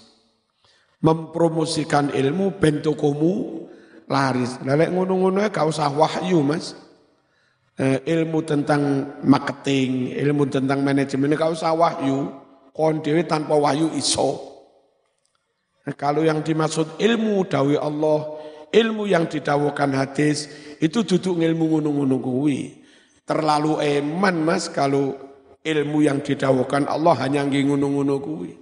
Mempromosikan 1.00 2.12
ilmu 2.12 2.60
ben 2.60 2.84
tokomu 2.84 3.64
laris. 4.04 4.60
Lelek 4.60 4.92
ngono-ngono 4.92 5.48
kau 5.48 5.72
usah 5.72 5.88
wahyu 5.88 6.44
mas. 6.44 6.76
Eh, 7.80 8.04
ilmu 8.04 8.44
tentang 8.44 9.16
marketing, 9.24 10.12
ilmu 10.20 10.44
tentang 10.52 10.84
manajemen 10.84 11.32
kau 11.32 11.56
usah 11.56 11.72
wahyu. 11.72 12.28
Kondewi 12.76 13.24
tanpa 13.24 13.56
wahyu 13.56 13.96
iso. 13.96 14.44
Nah, 15.88 15.96
kalau 15.96 16.20
yang 16.20 16.44
dimaksud 16.44 17.00
ilmu 17.00 17.48
dawi 17.48 17.80
Allah, 17.80 18.28
ilmu 18.76 19.08
yang 19.08 19.24
didawukan 19.24 19.88
hadis, 19.96 20.52
itu 20.84 21.00
duduk 21.00 21.40
ilmu 21.40 21.64
ngono-ngono 21.80 22.20
kuwi. 22.20 22.77
Terlalu 23.28 23.84
eman 23.84 24.40
mas 24.40 24.72
kalau 24.72 25.12
ilmu 25.60 25.98
yang 26.00 26.24
didawukan 26.24 26.88
Allah 26.88 27.14
hanya 27.20 27.44
ngingun-ngungu 27.44 28.18
kuwi. 28.24 28.52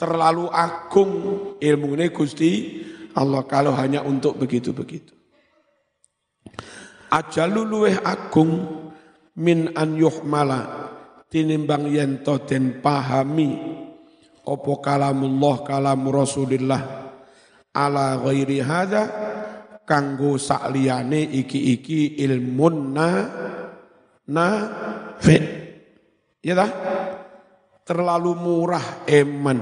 Terlalu 0.00 0.48
agung 0.48 1.12
ilmu 1.60 1.88
ini 1.96 2.08
Gusti 2.08 2.52
Allah 3.16 3.44
kalau 3.44 3.76
hanya 3.76 4.00
untuk 4.04 4.40
begitu-begitu. 4.40 5.12
Ajalu 7.12 7.60
luweh 7.64 7.96
agung 8.00 8.64
min 9.36 9.72
an 9.76 9.96
yuhmala 9.96 10.88
tinimbang 11.28 11.88
yen 11.92 12.24
to 12.24 12.40
den 12.44 12.80
pahami 12.80 13.56
apa 14.46 14.72
kalamullah 14.80 15.56
kalam 15.64 16.06
Rasulillah 16.08 16.82
ala 17.76 18.20
ghairi 18.20 18.60
hadza 18.62 19.04
kanggo 19.84 20.40
sakliyane 20.40 21.24
iki-iki 21.24 22.20
ilmun 22.20 22.76
na 22.96 23.08
nafi. 24.30 25.36
Ya 26.42 26.54
dah? 26.54 26.70
Terlalu 27.86 28.32
murah 28.34 29.06
eman. 29.06 29.58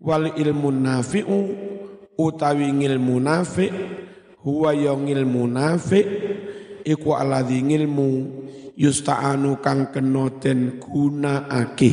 Wal 0.00 0.32
ilmu 0.32 0.72
nafi'u 0.72 1.38
utawi 2.20 2.68
ilmu 2.68 3.16
nafi 3.20 3.72
huwa 4.44 4.74
ya 4.76 4.92
ilmu 4.92 5.46
nafi 5.48 6.00
iku 6.84 7.16
aladhi 7.16 7.64
ilmu 7.64 8.08
yusta'anu 8.76 9.60
kang 9.60 9.92
kena 9.92 10.28
den 10.40 10.80
gunakake 10.80 11.90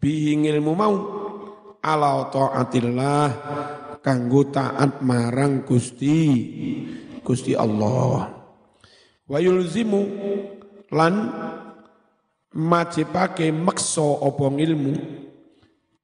bihi 0.00 0.36
ilmu 0.36 0.72
mau 0.76 0.96
ala 1.80 2.28
taatillah 2.32 3.28
kanggo 4.04 4.48
taat 4.52 5.00
marang 5.00 5.64
Gusti 5.64 6.20
Gusti 7.24 7.52
Allah 7.56 8.35
wa 9.26 9.38
yulzimu 9.42 10.02
lan 10.94 11.14
majibake 12.54 13.50
makso 13.50 14.22
apa 14.22 14.46
ilmu 14.54 14.94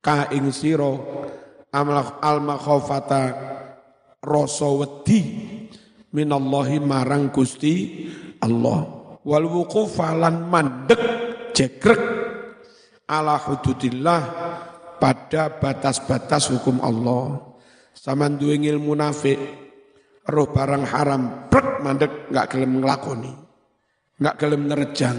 ka 0.02 0.28
ing 0.34 0.50
sira 0.50 0.92
al 1.72 2.38
makhafata 2.42 3.22
rasa 4.20 4.68
wedi 4.68 5.20
minallahi 6.12 6.78
marang 6.82 7.32
Gusti 7.32 8.06
Allah. 8.42 9.00
Wal 9.22 9.46
wuqufa 9.46 10.18
lan 10.18 10.50
mandek 10.50 11.00
jegrek 11.54 12.02
ala 13.06 13.38
hududillah 13.38 14.22
pada 14.98 15.48
batas-batas 15.62 16.50
hukum 16.50 16.82
Allah. 16.82 17.54
Sama 17.94 18.26
duwe 18.26 18.58
ilmu 18.58 18.98
nafik 18.98 19.61
roh 20.28 20.48
barang 20.50 20.84
haram, 20.86 21.22
prek 21.50 21.82
mandek 21.82 22.12
nggak 22.30 22.46
gelem 22.52 22.72
ngelakoni, 22.78 23.32
nggak 24.22 24.36
gelem 24.38 24.62
nerejang. 24.70 25.18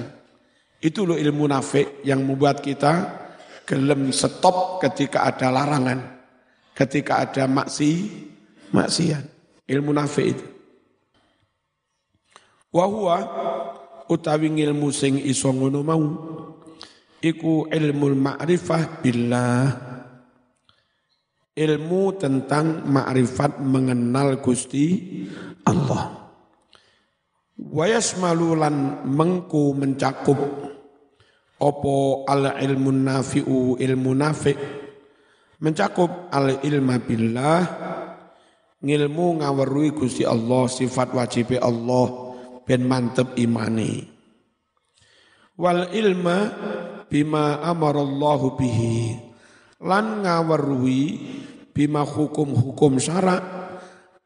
Itu 0.83 1.07
loh 1.07 1.15
ilmu 1.15 1.47
nafik 1.47 2.03
yang 2.03 2.23
membuat 2.27 2.59
kita 2.59 3.23
gelem 3.63 4.11
stop 4.11 4.83
ketika 4.83 5.23
ada 5.27 5.47
larangan, 5.47 5.99
ketika 6.75 7.23
ada 7.23 7.47
maksi, 7.47 8.11
maksiat. 8.75 9.23
Ilmu 9.63 9.95
nafik 9.95 10.27
itu. 10.27 10.45
Wahua 12.75 13.17
utawi 14.11 14.51
ilmu 14.51 14.91
sing 14.91 15.15
iso 15.23 15.53
ngono 15.55 15.79
mau 15.85 16.03
iku 17.23 17.71
ilmu 17.71 18.11
ma'rifah 18.11 18.99
billah 18.99 19.92
ilmu 21.53 22.17
tentang 22.17 22.81
makrifat 22.89 23.61
mengenal 23.61 24.41
Gusti 24.41 24.97
Allah. 25.69 26.33
Wayas 27.53 28.17
malulan 28.17 29.05
mengku 29.05 29.77
mencakup. 29.77 30.37
Opo 31.63 32.27
al 32.27 32.59
ilmu 32.59 32.91
nafi'u 32.91 33.79
ilmu 33.79 34.11
nafi' 34.11 34.57
mencakup 35.63 36.33
al 36.33 36.59
ilma 36.65 36.99
billah. 36.99 37.61
Ngilmu 38.83 39.39
ngawerui 39.39 39.95
Gusti 39.95 40.27
Allah 40.27 40.67
sifat 40.67 41.15
wajib 41.15 41.55
Allah 41.55 42.35
ben 42.67 42.83
mantep 42.83 43.31
imani. 43.39 44.03
Wal 45.55 45.87
ilma 45.95 46.51
bima 47.07 47.63
amarallahu 47.63 48.59
bihi 48.59 49.22
lan 49.83 50.23
ngawerui 50.23 51.03
bima 51.75 52.07
hukum-hukum 52.07 52.97
syarak 52.97 53.43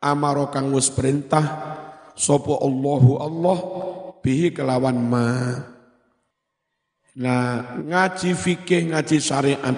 amaro 0.02 0.54
kang 0.54 0.70
wis 0.72 0.94
perintah 0.94 1.46
sapa 2.14 2.54
Allahu 2.62 3.12
Allah 3.18 3.58
bihi 4.22 4.54
kelawan 4.54 4.98
ma. 4.98 5.30
Nah, 7.18 7.82
ngaji 7.82 8.38
fikih, 8.38 8.94
ngaji 8.94 9.18
syariat 9.18 9.78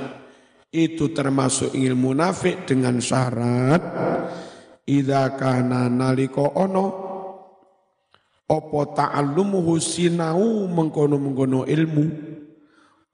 itu 0.69 1.15
termasuk 1.15 1.71
ilmu 1.71 2.11
nafik 2.11 2.67
dengan 2.67 2.99
syarat 2.99 3.79
idza 4.85 5.33
kana 5.39 5.87
nalika 5.89 6.45
ono 6.45 6.85
apa 8.49 8.81
ta'allumuhu 8.97 9.77
sinau 9.77 10.65
mengkono-mengkono 10.69 11.65
ilmu 11.69 12.05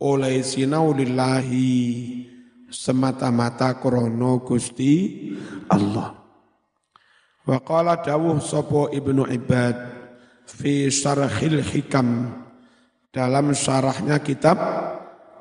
oleh 0.04 0.44
sinau 0.44 0.92
lillahi 0.96 1.72
semata-mata 2.70 3.78
krono 3.78 4.42
Gusti 4.42 5.32
Allah. 5.70 6.14
Wa 7.46 7.58
qala 7.62 8.02
dawuh 8.02 8.42
sapa 8.42 8.90
Ibnu 8.90 9.30
Ibad 9.30 9.76
fi 10.50 10.90
syarhil 10.90 11.62
hikam 11.62 12.34
dalam 13.14 13.54
syarahnya 13.54 14.20
kitab 14.20 14.58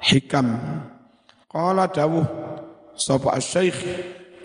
Hikam. 0.05 0.61
Qala 1.49 1.89
dawuh 1.89 2.29
sapa 2.93 3.41
Syekh 3.41 3.81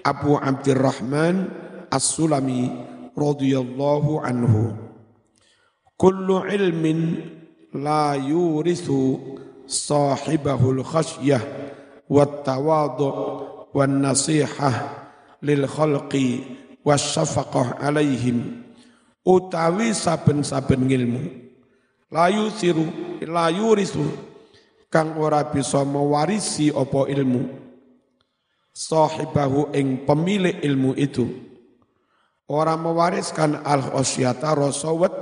Abu 0.08 0.40
Abdurrahman 0.40 1.52
As-Sulami 1.92 2.72
radhiyallahu 3.12 4.24
anhu. 4.24 4.72
Kullu 6.00 6.48
ilmin 6.48 7.28
la 7.76 8.16
yurithu 8.16 9.20
sahibahul 9.68 10.80
khasyah 10.80 11.44
wat 12.10 12.42
tawadu 12.42 13.08
wan 13.70 14.02
nasihah 14.02 15.06
lil 15.46 15.70
khalqi 15.70 16.44
wasyafaqah 16.82 17.80
alaihim 17.86 18.66
utawi 19.22 19.94
saben-saben 19.94 20.90
ilmu. 20.90 21.22
Layu 22.10 22.50
siru 22.50 22.90
layu 23.22 23.78
risu 23.78 24.02
kang 24.90 25.22
ora 25.22 25.46
bisa 25.46 25.86
mewarisi 25.86 26.74
opo 26.74 27.06
ilmu. 27.06 27.70
Sahibahu 28.74 29.70
ing 29.78 30.10
pemilik 30.10 30.58
ilmu 30.66 30.98
itu. 30.98 31.30
Ora 32.50 32.74
mewariskan 32.74 33.62
al 33.62 33.86
khosyata 33.94 34.58
rasawat 34.58 35.14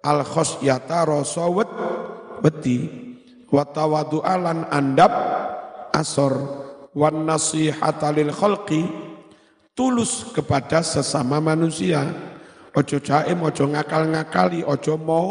al 0.00 0.24
khosyata 0.24 1.04
rasawat 1.04 1.68
beti 2.40 2.88
wa 3.52 3.68
tawadu'alan 3.68 4.64
andap 4.72 5.12
asor 5.98 6.38
wan 6.94 7.26
nasihata 7.26 8.14
lil 8.14 8.30
khalqi 8.30 8.86
tulus 9.74 10.30
kepada 10.30 10.86
sesama 10.86 11.42
manusia. 11.42 12.06
Ojo 12.78 13.02
jaim 13.02 13.42
ojo 13.42 13.64
ngakal-ngakali 13.74 14.62
ojo 14.62 14.94
mau 14.94 15.30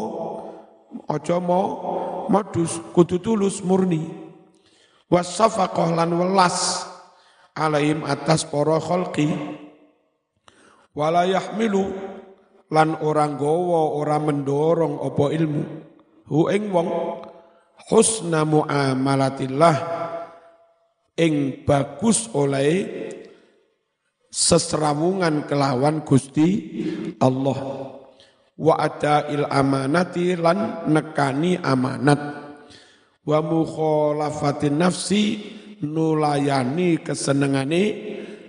Ojo 0.87 1.37
mau 1.43 1.67
modus 2.31 2.79
kudu 2.95 3.19
tulus 3.19 3.59
murni. 3.63 4.07
Wasafaqah 5.07 5.95
lan 5.95 6.11
welas 6.15 6.83
alaihim 7.55 8.03
atas 8.07 8.47
para 8.47 8.79
khalqi. 8.79 9.31
Wala 10.95 11.27
yahmilu 11.27 11.91
lan 12.71 12.97
orang 12.99 13.39
gowo 13.39 13.99
orang 13.99 14.31
mendorong 14.31 14.99
opo 14.99 15.31
ilmu. 15.31 15.63
Hu 16.27 16.51
ing 16.51 16.71
wong 16.75 16.89
husna 17.87 18.43
muamalatillah 18.43 19.96
ing 21.17 21.65
bagus 21.65 22.29
oleh 22.37 22.85
seserawungan 24.29 25.49
kelawan 25.49 26.05
Gusti 26.05 26.49
Allah. 27.17 27.59
Wa 28.57 28.89
il 29.29 29.45
amanati 29.49 30.37
lan 30.37 30.89
nekani 30.89 31.57
amanat. 31.57 32.21
Wa 33.27 33.41
mukhalafatin 33.43 34.77
nafsi 34.77 35.23
nulayani 35.81 37.01
kesenengane 37.01 37.83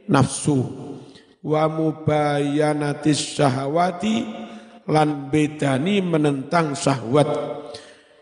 nafsu. 0.09 0.61
Wa 1.44 1.68
mubayanatis 1.68 3.37
syahwati 3.37 4.16
lan 4.88 5.28
bedani 5.28 6.00
menentang 6.00 6.72
syahwat. 6.72 7.28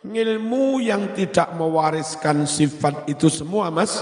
Ngilmu 0.07 0.79
yang 0.83 1.15
tidak 1.19 1.51
mewariskan 1.59 2.47
sifat 2.47 3.11
itu 3.11 3.27
semua 3.27 3.75
mas 3.75 3.99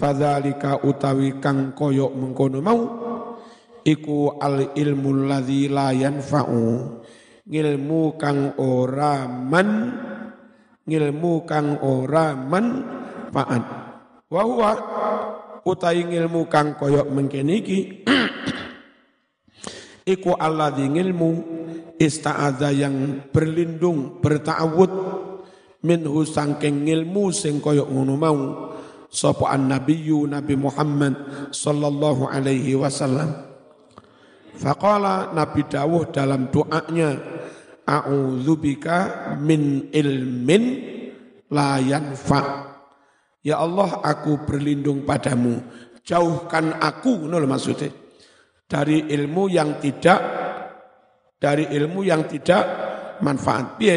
fadzalika 0.00 0.80
utawi 0.80 1.36
kang 1.44 1.76
koyok 1.76 2.16
mengkono 2.16 2.64
mau 2.64 2.80
iku 3.84 4.40
al 4.40 4.72
ilmu 4.72 5.28
ladzi 5.28 5.68
la 5.68 5.92
yanfa'u 5.92 6.64
ngilmu 7.44 8.16
kang 8.16 8.56
ora 8.56 9.28
man 9.28 9.68
ngilmu 10.88 11.44
kang 11.44 11.84
ora 11.84 12.32
man 12.32 12.66
faat 13.28 13.64
wa 14.32 14.42
huwa 14.48 14.70
utai 15.68 16.08
ngilmu 16.08 16.48
kang 16.48 16.80
koyok 16.80 17.04
mengkene 17.12 17.60
iki 17.60 17.78
iku 20.16 20.32
alladzi 20.32 20.88
ngilmu 20.88 21.30
ista'adza 22.00 22.72
yang 22.72 23.28
berlindung 23.28 24.24
bertawud 24.24 24.92
minhu 25.84 26.24
sangking 26.24 26.88
ngilmu 26.88 27.28
sing 27.28 27.60
koyok 27.60 27.88
ngono 27.92 28.14
mau 28.16 28.38
sapa 29.10 29.50
an 29.50 29.68
nabiyyu 29.68 30.24
nabi 30.30 30.54
Muhammad 30.54 31.50
sallallahu 31.50 32.30
alaihi 32.30 32.78
wasallam 32.78 33.50
Faqala 34.60 35.32
Nabi 35.32 35.64
Dawuh 35.64 36.12
dalam 36.12 36.52
doanya, 36.52 37.16
A'udzubika 37.88 39.34
min 39.40 39.88
ilmin 39.88 40.62
la 41.48 41.80
yanfa. 41.80 42.68
Ya 43.40 43.56
Allah, 43.56 44.04
aku 44.04 44.44
berlindung 44.44 45.08
padamu. 45.08 45.64
Jauhkan 46.04 46.76
aku, 46.76 47.24
nol 47.24 47.48
maksudnya. 47.48 47.88
Dari 48.68 49.10
ilmu 49.10 49.48
yang 49.50 49.80
tidak 49.80 50.20
dari 51.40 51.72
ilmu 51.72 52.04
yang 52.04 52.28
tidak 52.28 52.62
manfaat. 53.24 53.80
Biye, 53.80 53.96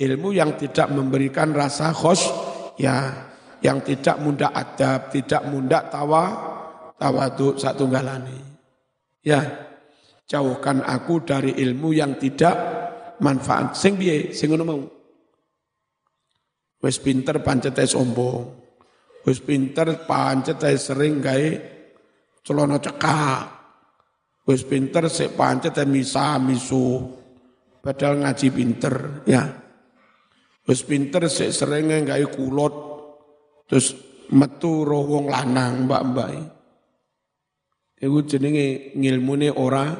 ilmu 0.00 0.32
yang 0.32 0.56
tidak 0.56 0.88
memberikan 0.88 1.52
rasa 1.52 1.92
khos, 1.92 2.24
ya, 2.80 3.29
yang 3.60 3.84
tidak 3.84 4.16
mudah 4.20 4.52
adab, 4.52 5.12
tidak 5.12 5.44
mudah 5.48 5.88
tawa, 5.92 6.24
tawadu 6.96 7.56
satu 7.60 7.88
galani. 7.88 8.40
Ya, 9.20 9.70
Jauhkan 10.30 10.86
aku 10.86 11.26
dari 11.26 11.58
ilmu 11.58 11.90
yang 11.90 12.14
tidak 12.14 12.54
manfaat. 13.18 13.74
Sing 13.74 13.98
biye, 13.98 14.30
sing 14.30 14.54
ngono 14.54 14.62
mau. 14.62 14.78
Wis 16.86 17.02
pinter 17.02 17.42
pancet 17.42 17.74
sombong. 17.90 18.46
Wis 19.26 19.42
pinter 19.42 20.06
pancet 20.06 20.62
sering 20.78 21.18
gawe 21.18 21.50
celana 22.46 22.78
cekak. 22.78 23.42
Wis 24.46 24.62
pinter 24.62 25.10
sik 25.10 25.34
pancet 25.34 25.74
misa 25.90 26.38
misu. 26.38 27.18
Padahal 27.82 28.22
ngaji 28.22 28.46
pinter, 28.54 29.26
ya. 29.26 29.50
Wis 30.62 30.86
pinter 30.86 31.26
sik 31.26 31.50
sering 31.50 31.90
gawe 32.06 32.24
kulot. 32.30 32.74
Terus 33.70 33.94
metu 34.34 34.82
roh 34.82 35.06
wong 35.06 35.30
lanang 35.30 35.86
mbak-mbak. 35.86 36.30
Iku 38.02 38.18
jenenge 38.26 38.90
ngilmune 38.98 39.54
ora 39.54 39.94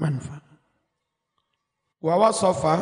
manfaat. 0.00 0.44
Wa 2.00 2.14
wasafa 2.16 2.74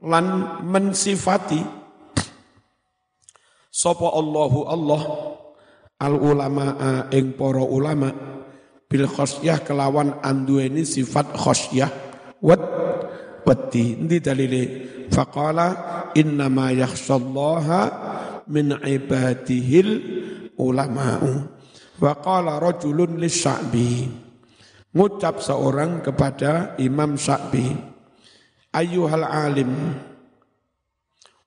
lan 0.00 0.24
mensifati 0.64 1.60
sapa 3.74 4.06
Allahu 4.14 4.60
Allah 4.70 5.02
al 5.98 6.14
ulama 6.14 6.66
ing 7.10 7.34
para 7.34 7.64
ulama 7.66 8.14
bil 8.86 9.10
khosyah 9.10 9.66
kelawan 9.66 10.22
anduweni 10.22 10.86
sifat 10.86 11.34
khosyah 11.34 11.90
wat 12.38 12.62
wati 13.42 13.98
ndi 13.98 14.22
dalile 14.22 14.62
faqala 15.10 15.66
inna 16.14 16.46
ma 16.46 16.70
yakhshallaha 16.70 18.13
min 18.50 18.76
ibadihil 18.80 19.88
ulama'u. 20.58 21.32
Wa 22.00 22.12
qala 22.18 22.58
rajulun 22.58 23.18
lisya'bi. 23.22 24.22
Ngucap 24.94 25.42
seorang 25.42 26.06
kepada 26.06 26.78
Imam 26.78 27.18
Sa'bi, 27.18 27.66
Ayuhal 28.70 29.26
alim, 29.26 29.70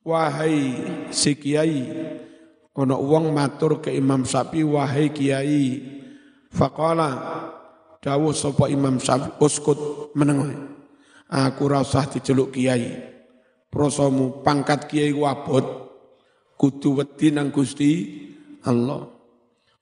wahai 0.03 0.83
si 1.15 1.39
kiai, 1.39 1.87
ono 2.75 2.99
uang 2.99 3.31
matur 3.31 3.79
ke 3.79 3.87
Imam 3.95 4.27
Sa'bi, 4.27 4.67
wahai 4.67 5.15
kiai, 5.15 5.63
faqala, 6.51 7.11
dawuh 8.03 8.35
sopo 8.35 8.67
Imam 8.67 8.99
Sa'bi, 8.99 9.39
uskut 9.39 10.11
menengah, 10.19 10.51
aku 11.31 11.71
rasah 11.71 12.03
diceluk 12.11 12.51
kiai, 12.51 12.99
prosomu 13.71 14.43
pangkat 14.43 14.91
kiai 14.91 15.15
wabot, 15.15 15.86
kudu 16.57 16.99
wedi 16.99 17.29
nang 17.29 17.53
Gusti 17.53 18.25
Allah. 18.65 19.05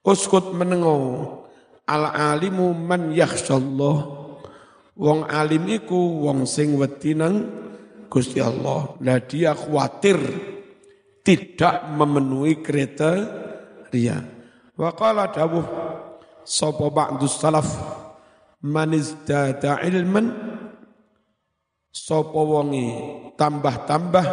Uskut 0.05 0.53
menengah, 0.53 1.41
Al 1.85 2.03
alimu 2.13 2.75
man 2.75 3.15
yakhsyallah. 3.15 3.97
Wong 4.95 5.27
alim 5.27 5.67
iku 5.69 6.23
wong 6.23 6.47
sing 6.47 6.77
wedi 6.79 7.13
nang 7.17 7.45
Gusti 8.09 8.39
Allah. 8.39 8.95
Lah 9.01 9.19
dia 9.23 9.51
khawatir 9.55 10.17
tidak 11.25 11.89
memenuhi 11.93 12.61
kriteria. 12.61 14.17
Wa 14.75 14.89
qala 14.93 15.29
dawuh 15.29 15.65
sapa 16.45 16.85
ba'du 16.89 17.25
salaf 17.25 17.69
man 18.65 18.93
izdada 18.93 19.81
ilman 19.81 20.31
sapa 21.89 22.39
wonge 22.39 22.87
tambah-tambah 23.37 24.25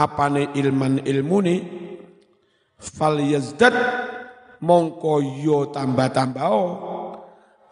apane 0.00 0.48
ilman 0.56 1.04
ilmune 1.04 1.54
fal 2.80 3.20
yazdad 3.20 3.76
mongko 4.64 5.20
yo 5.44 5.68
tambah-tambah 5.68 6.52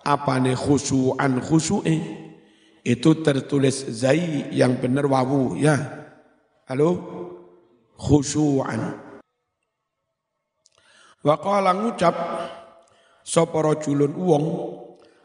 apane 0.05 0.53
khusyu'an 0.53 1.41
khusyu'e 1.41 1.97
itu 2.85 3.11
tertulis 3.25 3.89
zai 3.93 4.49
yang 4.53 4.81
benar 4.81 5.05
wawu 5.09 5.57
ya. 5.57 5.77
Halo? 6.69 6.91
Khusyu'an 7.97 9.09
wa 11.29 11.35
qala 11.43 11.75
ngucap 11.75 12.15
sapa 13.27 13.59
rajulun 13.61 14.15
wong 14.15 14.47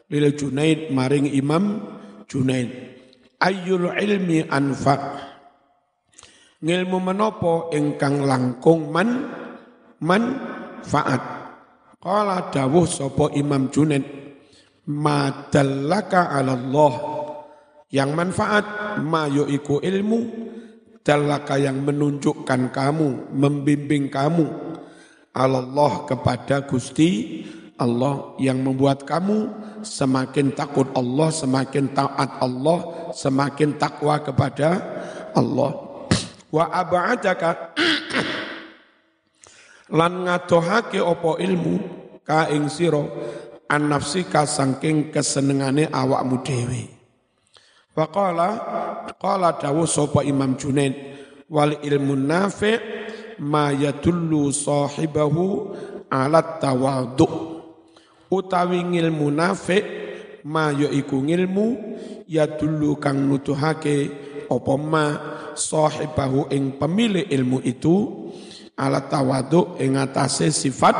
lil 0.09 0.25
Junaid 0.33 0.89
maring 0.89 1.29
Imam 1.29 1.79
Junaid 2.25 2.97
ayyul 3.37 3.93
ilmi 3.93 4.43
anfa 4.49 5.22
ngilmu 6.63 6.97
menopo 7.03 7.67
ingkang 7.75 8.23
langkung 8.23 8.87
man 8.89 9.27
man 9.99 10.23
faat. 10.87 11.21
Qala 11.99 12.51
dawuh 12.51 12.87
sapa 12.87 13.31
Imam 13.35 13.67
Junaid 13.67 14.03
madallaka 14.87 16.31
ala 16.35 16.55
Allah 16.55 16.93
yang 17.91 18.11
manfaat 18.15 18.99
ma 19.03 19.27
iku 19.27 19.79
ilmu 19.79 20.19
dalaka 21.03 21.59
yang 21.59 21.83
menunjukkan 21.83 22.71
kamu 22.71 23.31
membimbing 23.35 24.07
kamu. 24.07 24.47
Allah 25.33 26.05
kepada 26.05 26.61
Gusti 26.69 27.41
Allah 27.81 28.37
yang 28.37 28.61
membuat 28.61 29.01
kamu 29.03 29.49
semakin 29.81 30.53
takut 30.53 30.87
Allah, 30.93 31.33
semakin 31.33 31.89
taat 31.91 32.37
Allah, 32.37 33.11
semakin 33.11 33.75
takwa 33.81 34.21
kepada 34.21 34.77
Allah. 35.33 35.92
Wa 36.53 36.69
ab'adaka 36.69 37.73
lan 39.89 40.13
ngadohake 40.29 41.01
opo 41.01 41.41
ilmu 41.41 41.75
ka 42.21 42.45
ing 42.53 42.69
sira 42.69 43.01
an 43.73 43.89
nafsika 43.89 44.45
saking 44.45 45.09
kesenengane 45.09 45.89
awakmu 45.89 46.45
dhewe. 46.45 46.81
Wa 47.97 48.05
qala 48.13 48.47
qala 49.17 49.57
dawu 49.57 49.89
sapa 49.89 50.21
Imam 50.21 50.53
Junaid 50.53 50.93
wal 51.49 51.81
ilmu 51.81 52.13
nafi' 52.13 52.77
ma 53.41 53.73
yadullu 53.73 54.53
sahibahu 54.53 55.73
ala 56.13 56.61
tawadhu 56.61 57.53
utawi 58.33 58.81
ngilmu 58.81 59.29
nafik 59.33 59.85
ma 60.45 60.73
ya 60.73 60.89
iku 60.89 61.21
ngilmu 61.21 61.65
ya 62.29 62.49
dulu 62.49 62.97
kang 62.97 63.29
nutuhake 63.29 64.09
apa 64.49 64.73
ma 64.79 65.05
sahibahu 65.53 66.51
ing 66.51 66.79
pemilik 66.79 67.27
ilmu 67.27 67.59
itu? 67.63 68.27
Ala 68.73 69.05
tawadu 69.05 69.77
ing 69.77 70.01
atase 70.01 70.49
sifat 70.49 70.95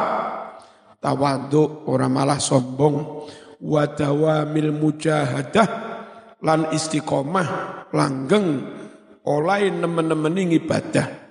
tawadu 1.02 1.90
ora 1.90 2.06
malah 2.06 2.38
sombong. 2.38 3.26
Wa 3.64 3.88
dawamil 3.88 4.76
mujahadah 4.76 5.68
lan 6.44 6.70
istiqomah 6.76 7.48
langgeng 7.96 8.48
oleh 9.24 9.72
nemen-nemen 9.72 10.52
ibadah 10.52 11.24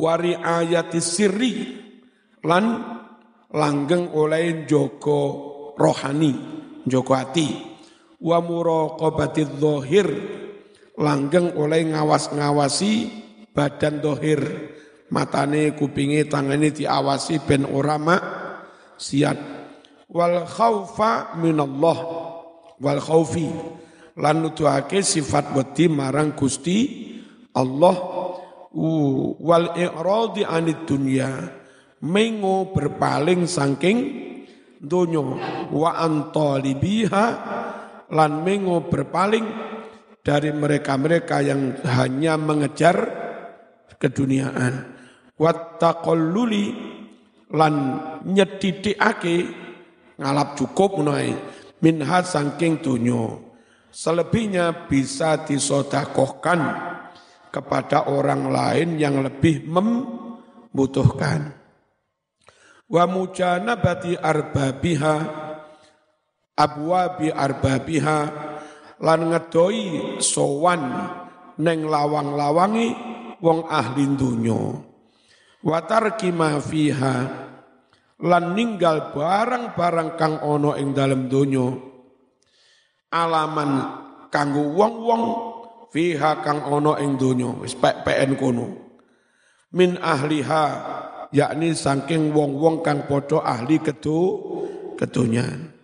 wari 0.00 0.32
ayati 0.32 0.98
sirri 1.02 1.52
lan 2.46 2.64
langgeng 3.52 4.14
oleh 4.14 4.64
joko 4.64 5.20
rohani, 5.76 6.32
joko 6.88 7.12
hati. 7.12 7.48
Wa 8.20 8.40
muraqabati 8.44 9.42
dhahir 9.56 10.08
langgeng 11.00 11.56
oleh 11.56 11.88
ngawas-ngawasi 11.90 12.92
badan 13.56 14.04
dohir. 14.04 14.40
Matane 15.10 15.74
kupingi 15.74 16.22
tangane 16.30 16.70
diawasi 16.70 17.42
ben 17.42 17.66
ora 17.66 17.98
mak 17.98 18.22
siat. 18.94 19.38
Wal 20.06 20.46
khaufa 20.46 21.34
minallah. 21.40 21.98
Wal 22.78 23.00
khaufi. 23.02 23.50
Lan 24.20 24.44
nutuhake 24.44 25.02
sifat 25.02 25.50
wedi 25.50 25.90
marang 25.90 26.38
Gusti 26.38 27.10
Allah. 27.58 27.96
Wal 29.40 29.66
i'radi 29.74 30.46
anid 30.46 30.86
dunya. 30.86 31.58
Mengo 32.06 32.70
berpaling 32.70 33.50
saking 33.50 33.98
dunyo 34.80 35.36
wa 35.68 36.00
antalibiha 36.00 37.26
lan 38.08 38.40
mengo 38.40 38.88
berpaling 38.88 39.44
dari 40.20 40.52
mereka-mereka 40.52 41.40
yang 41.44 41.80
hanya 41.84 42.36
mengejar 42.36 42.96
keduniaan. 43.96 44.96
Wattaqalluli 45.40 46.66
lan 47.56 47.74
nyedidikake 48.28 49.36
ngalap 50.20 50.54
cukup 50.60 51.00
menawi 51.00 51.32
minha 51.80 52.20
saking 52.20 52.84
dunyo 52.84 53.50
selebihnya 53.90 54.86
bisa 54.86 55.42
disodakohkan 55.42 56.60
kepada 57.50 58.06
orang 58.06 58.46
lain 58.52 58.88
yang 59.00 59.18
lebih 59.24 59.66
membutuhkan. 59.66 61.50
Wa 62.90 63.06
mujanabati 63.06 64.18
arbabiha 64.18 65.14
abwabi 66.54 67.30
arbabiha 67.30 68.49
lan 69.00 69.20
ngedoi 69.32 70.16
sowan 70.20 70.82
neng 71.60 71.88
lawang-lawangi 71.88 72.88
wong 73.40 73.64
ahli 73.68 74.04
dunya. 74.16 74.60
Wa 75.60 75.78
tarki 75.84 76.32
ma 76.32 76.56
fiha 76.56 77.16
lan 78.20 78.44
ninggal 78.56 79.12
barang-barang 79.12 80.10
kang 80.16 80.40
ana 80.40 80.76
ing 80.76 80.92
dalem 80.92 81.28
donya 81.28 81.68
alaman 83.12 83.70
kanggo 84.28 84.76
wong-wong 84.76 85.24
fiha 85.90 86.40
kang 86.44 86.64
ana 86.64 87.00
ing 87.00 87.16
donya 87.16 87.50
wis 87.60 87.76
pek-peken 87.76 88.36
kono. 88.36 88.68
Min 89.70 89.96
ahliha 90.00 90.64
yakni 91.32 91.72
saking 91.76 92.34
wong-wong 92.34 92.82
kang 92.84 93.06
padha 93.08 93.40
ahli 93.44 93.78
kedu 93.80 94.20
kedonyan. 94.98 95.79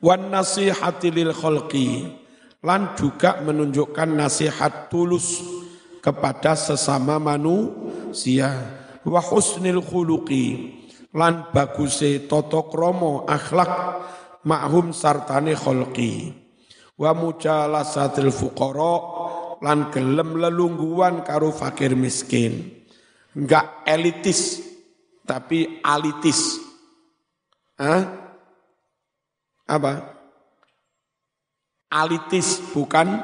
Wan 0.00 0.32
nasihati 0.32 1.12
lil 1.12 1.32
khalqi. 1.36 2.08
Lan 2.60 2.92
juga 2.96 3.40
menunjukkan 3.40 4.16
nasihat 4.16 4.88
tulus 4.92 5.40
kepada 6.00 6.56
sesama 6.56 7.20
manusia. 7.20 8.52
Wa 9.04 9.20
husnil 9.20 9.84
khuluqi. 9.84 10.76
Lan 11.12 11.52
baguse 11.52 12.24
tata 12.28 12.64
krama 12.68 13.28
akhlak 13.28 13.72
ma'hum 14.44 14.96
sartane 14.96 15.52
khalqi. 15.52 16.32
Wa 16.96 17.12
mujalasatil 17.12 18.32
fuqara. 18.32 18.96
Lan 19.60 19.92
gelem 19.92 20.40
lelungguan 20.40 21.20
karo 21.20 21.52
fakir 21.52 21.92
miskin. 21.92 22.80
Enggak 23.36 23.84
elitis, 23.84 24.64
tapi 25.28 25.84
alitis. 25.84 26.56
Hah? 27.76 28.29
Apa? 29.70 30.18
Alitis 31.94 32.58
bukan 32.74 33.22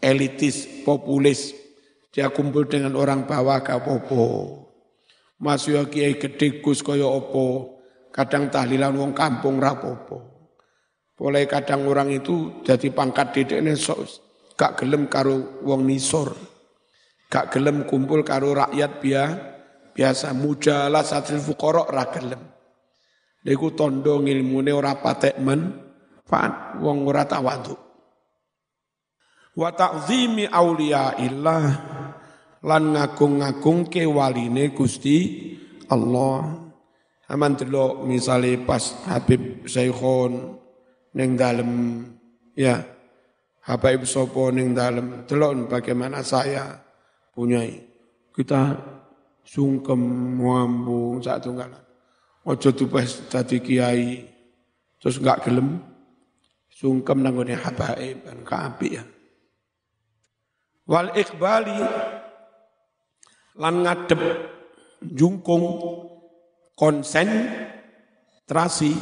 elitis, 0.00 0.64
populis. 0.88 1.52
Dia 2.08 2.32
kumpul 2.32 2.64
dengan 2.64 2.96
orang 2.96 3.28
bawah 3.28 3.60
ke 3.60 3.76
popo. 3.84 4.24
Masih 5.44 5.84
kiai 5.92 6.16
gede 6.16 6.64
gus 6.64 6.80
kaya 6.80 7.04
opo. 7.04 7.76
Kadang 8.08 8.48
tahlilan 8.48 8.96
wong 8.96 9.12
kampung 9.12 9.60
rapopo. 9.60 10.50
Boleh 11.12 11.44
kadang 11.44 11.84
orang 11.84 12.08
itu 12.08 12.64
jadi 12.64 12.88
pangkat 12.88 13.36
dedeknya 13.36 13.76
gak 14.58 14.80
gelem 14.80 15.06
karo 15.06 15.60
wong 15.62 15.86
nisor 15.86 16.34
gak 17.28 17.52
gelem 17.52 17.84
kumpul 17.84 18.24
karo 18.24 18.56
rakyat 18.56 18.92
biya, 19.04 19.24
biasa 19.92 20.32
mujalah 20.32 21.04
satil 21.04 21.40
fuqara 21.40 21.84
ra 21.92 22.08
gelem. 22.08 22.40
Niku 23.46 23.70
tondo 23.74 24.18
ngilmune 24.18 24.74
ora 24.74 24.98
patek 24.98 25.38
men, 25.38 25.70
faat 26.26 26.82
wong 26.82 27.06
ora 27.06 27.22
tawadhu. 27.22 27.76
Wa 29.58 29.74
ta'zimi 29.74 30.46
illah 30.46 31.64
lan 32.62 32.82
ngagung-ngagung 32.94 33.90
ke 33.90 34.06
waline 34.06 34.70
Gusti 34.74 35.18
Allah. 35.90 36.66
Aman 37.28 37.58
delok 37.60 38.08
misale 38.08 38.56
pas 38.64 39.04
Habib 39.04 39.68
Saikhon 39.68 40.56
ning 41.12 41.36
dalem 41.36 42.00
ya 42.56 42.80
Habib 43.68 44.08
Sopo 44.08 44.48
ning 44.48 44.72
dalem 44.72 45.28
delok 45.28 45.68
bagaimana 45.68 46.24
saya 46.24 46.80
punya 47.36 47.68
kita 48.32 48.80
sungkem 49.44 50.00
muambung 50.40 51.20
sak 51.20 51.44
tunggalan. 51.44 51.87
Ojo 52.48 52.72
tupes 52.72 53.28
tadi 53.28 53.60
kiai 53.60 54.24
terus 54.96 55.20
enggak 55.20 55.44
gelem 55.44 55.84
sungkem 56.72 57.20
nanggone 57.20 57.52
habaib 57.52 58.24
kan 58.24 58.40
kaapi 58.40 58.88
ya. 58.96 59.04
Wal 60.88 61.12
iqbali 61.12 61.76
lan 63.60 63.84
ngadep 63.84 64.22
jungkung 65.12 65.76
konsen 66.72 67.28
terasi 68.48 68.96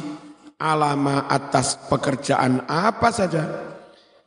alama 0.59 1.31
atas 1.31 1.79
pekerjaan 1.87 2.67
apa 2.67 3.15
saja 3.15 3.47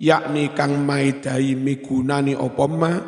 yakni 0.00 0.56
kang 0.56 0.80
maidai 0.80 1.52
migunani 1.60 2.32
opoma 2.32 3.04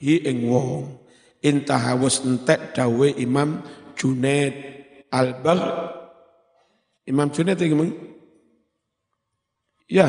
hi 0.00 0.24
ing 0.24 0.48
wong 0.48 1.04
intahawus 1.44 2.24
entek 2.24 2.72
dawe 2.72 3.12
Imam 3.20 3.60
Junaid 3.92 4.79
al-Bagh 5.10 5.64
Imam 7.06 7.28
Junaid 7.34 7.58
iki 7.58 7.74
Ya. 9.90 10.08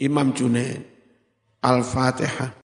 Imam 0.00 0.32
Junaid. 0.32 0.88
Al-Fatihah 1.60 2.56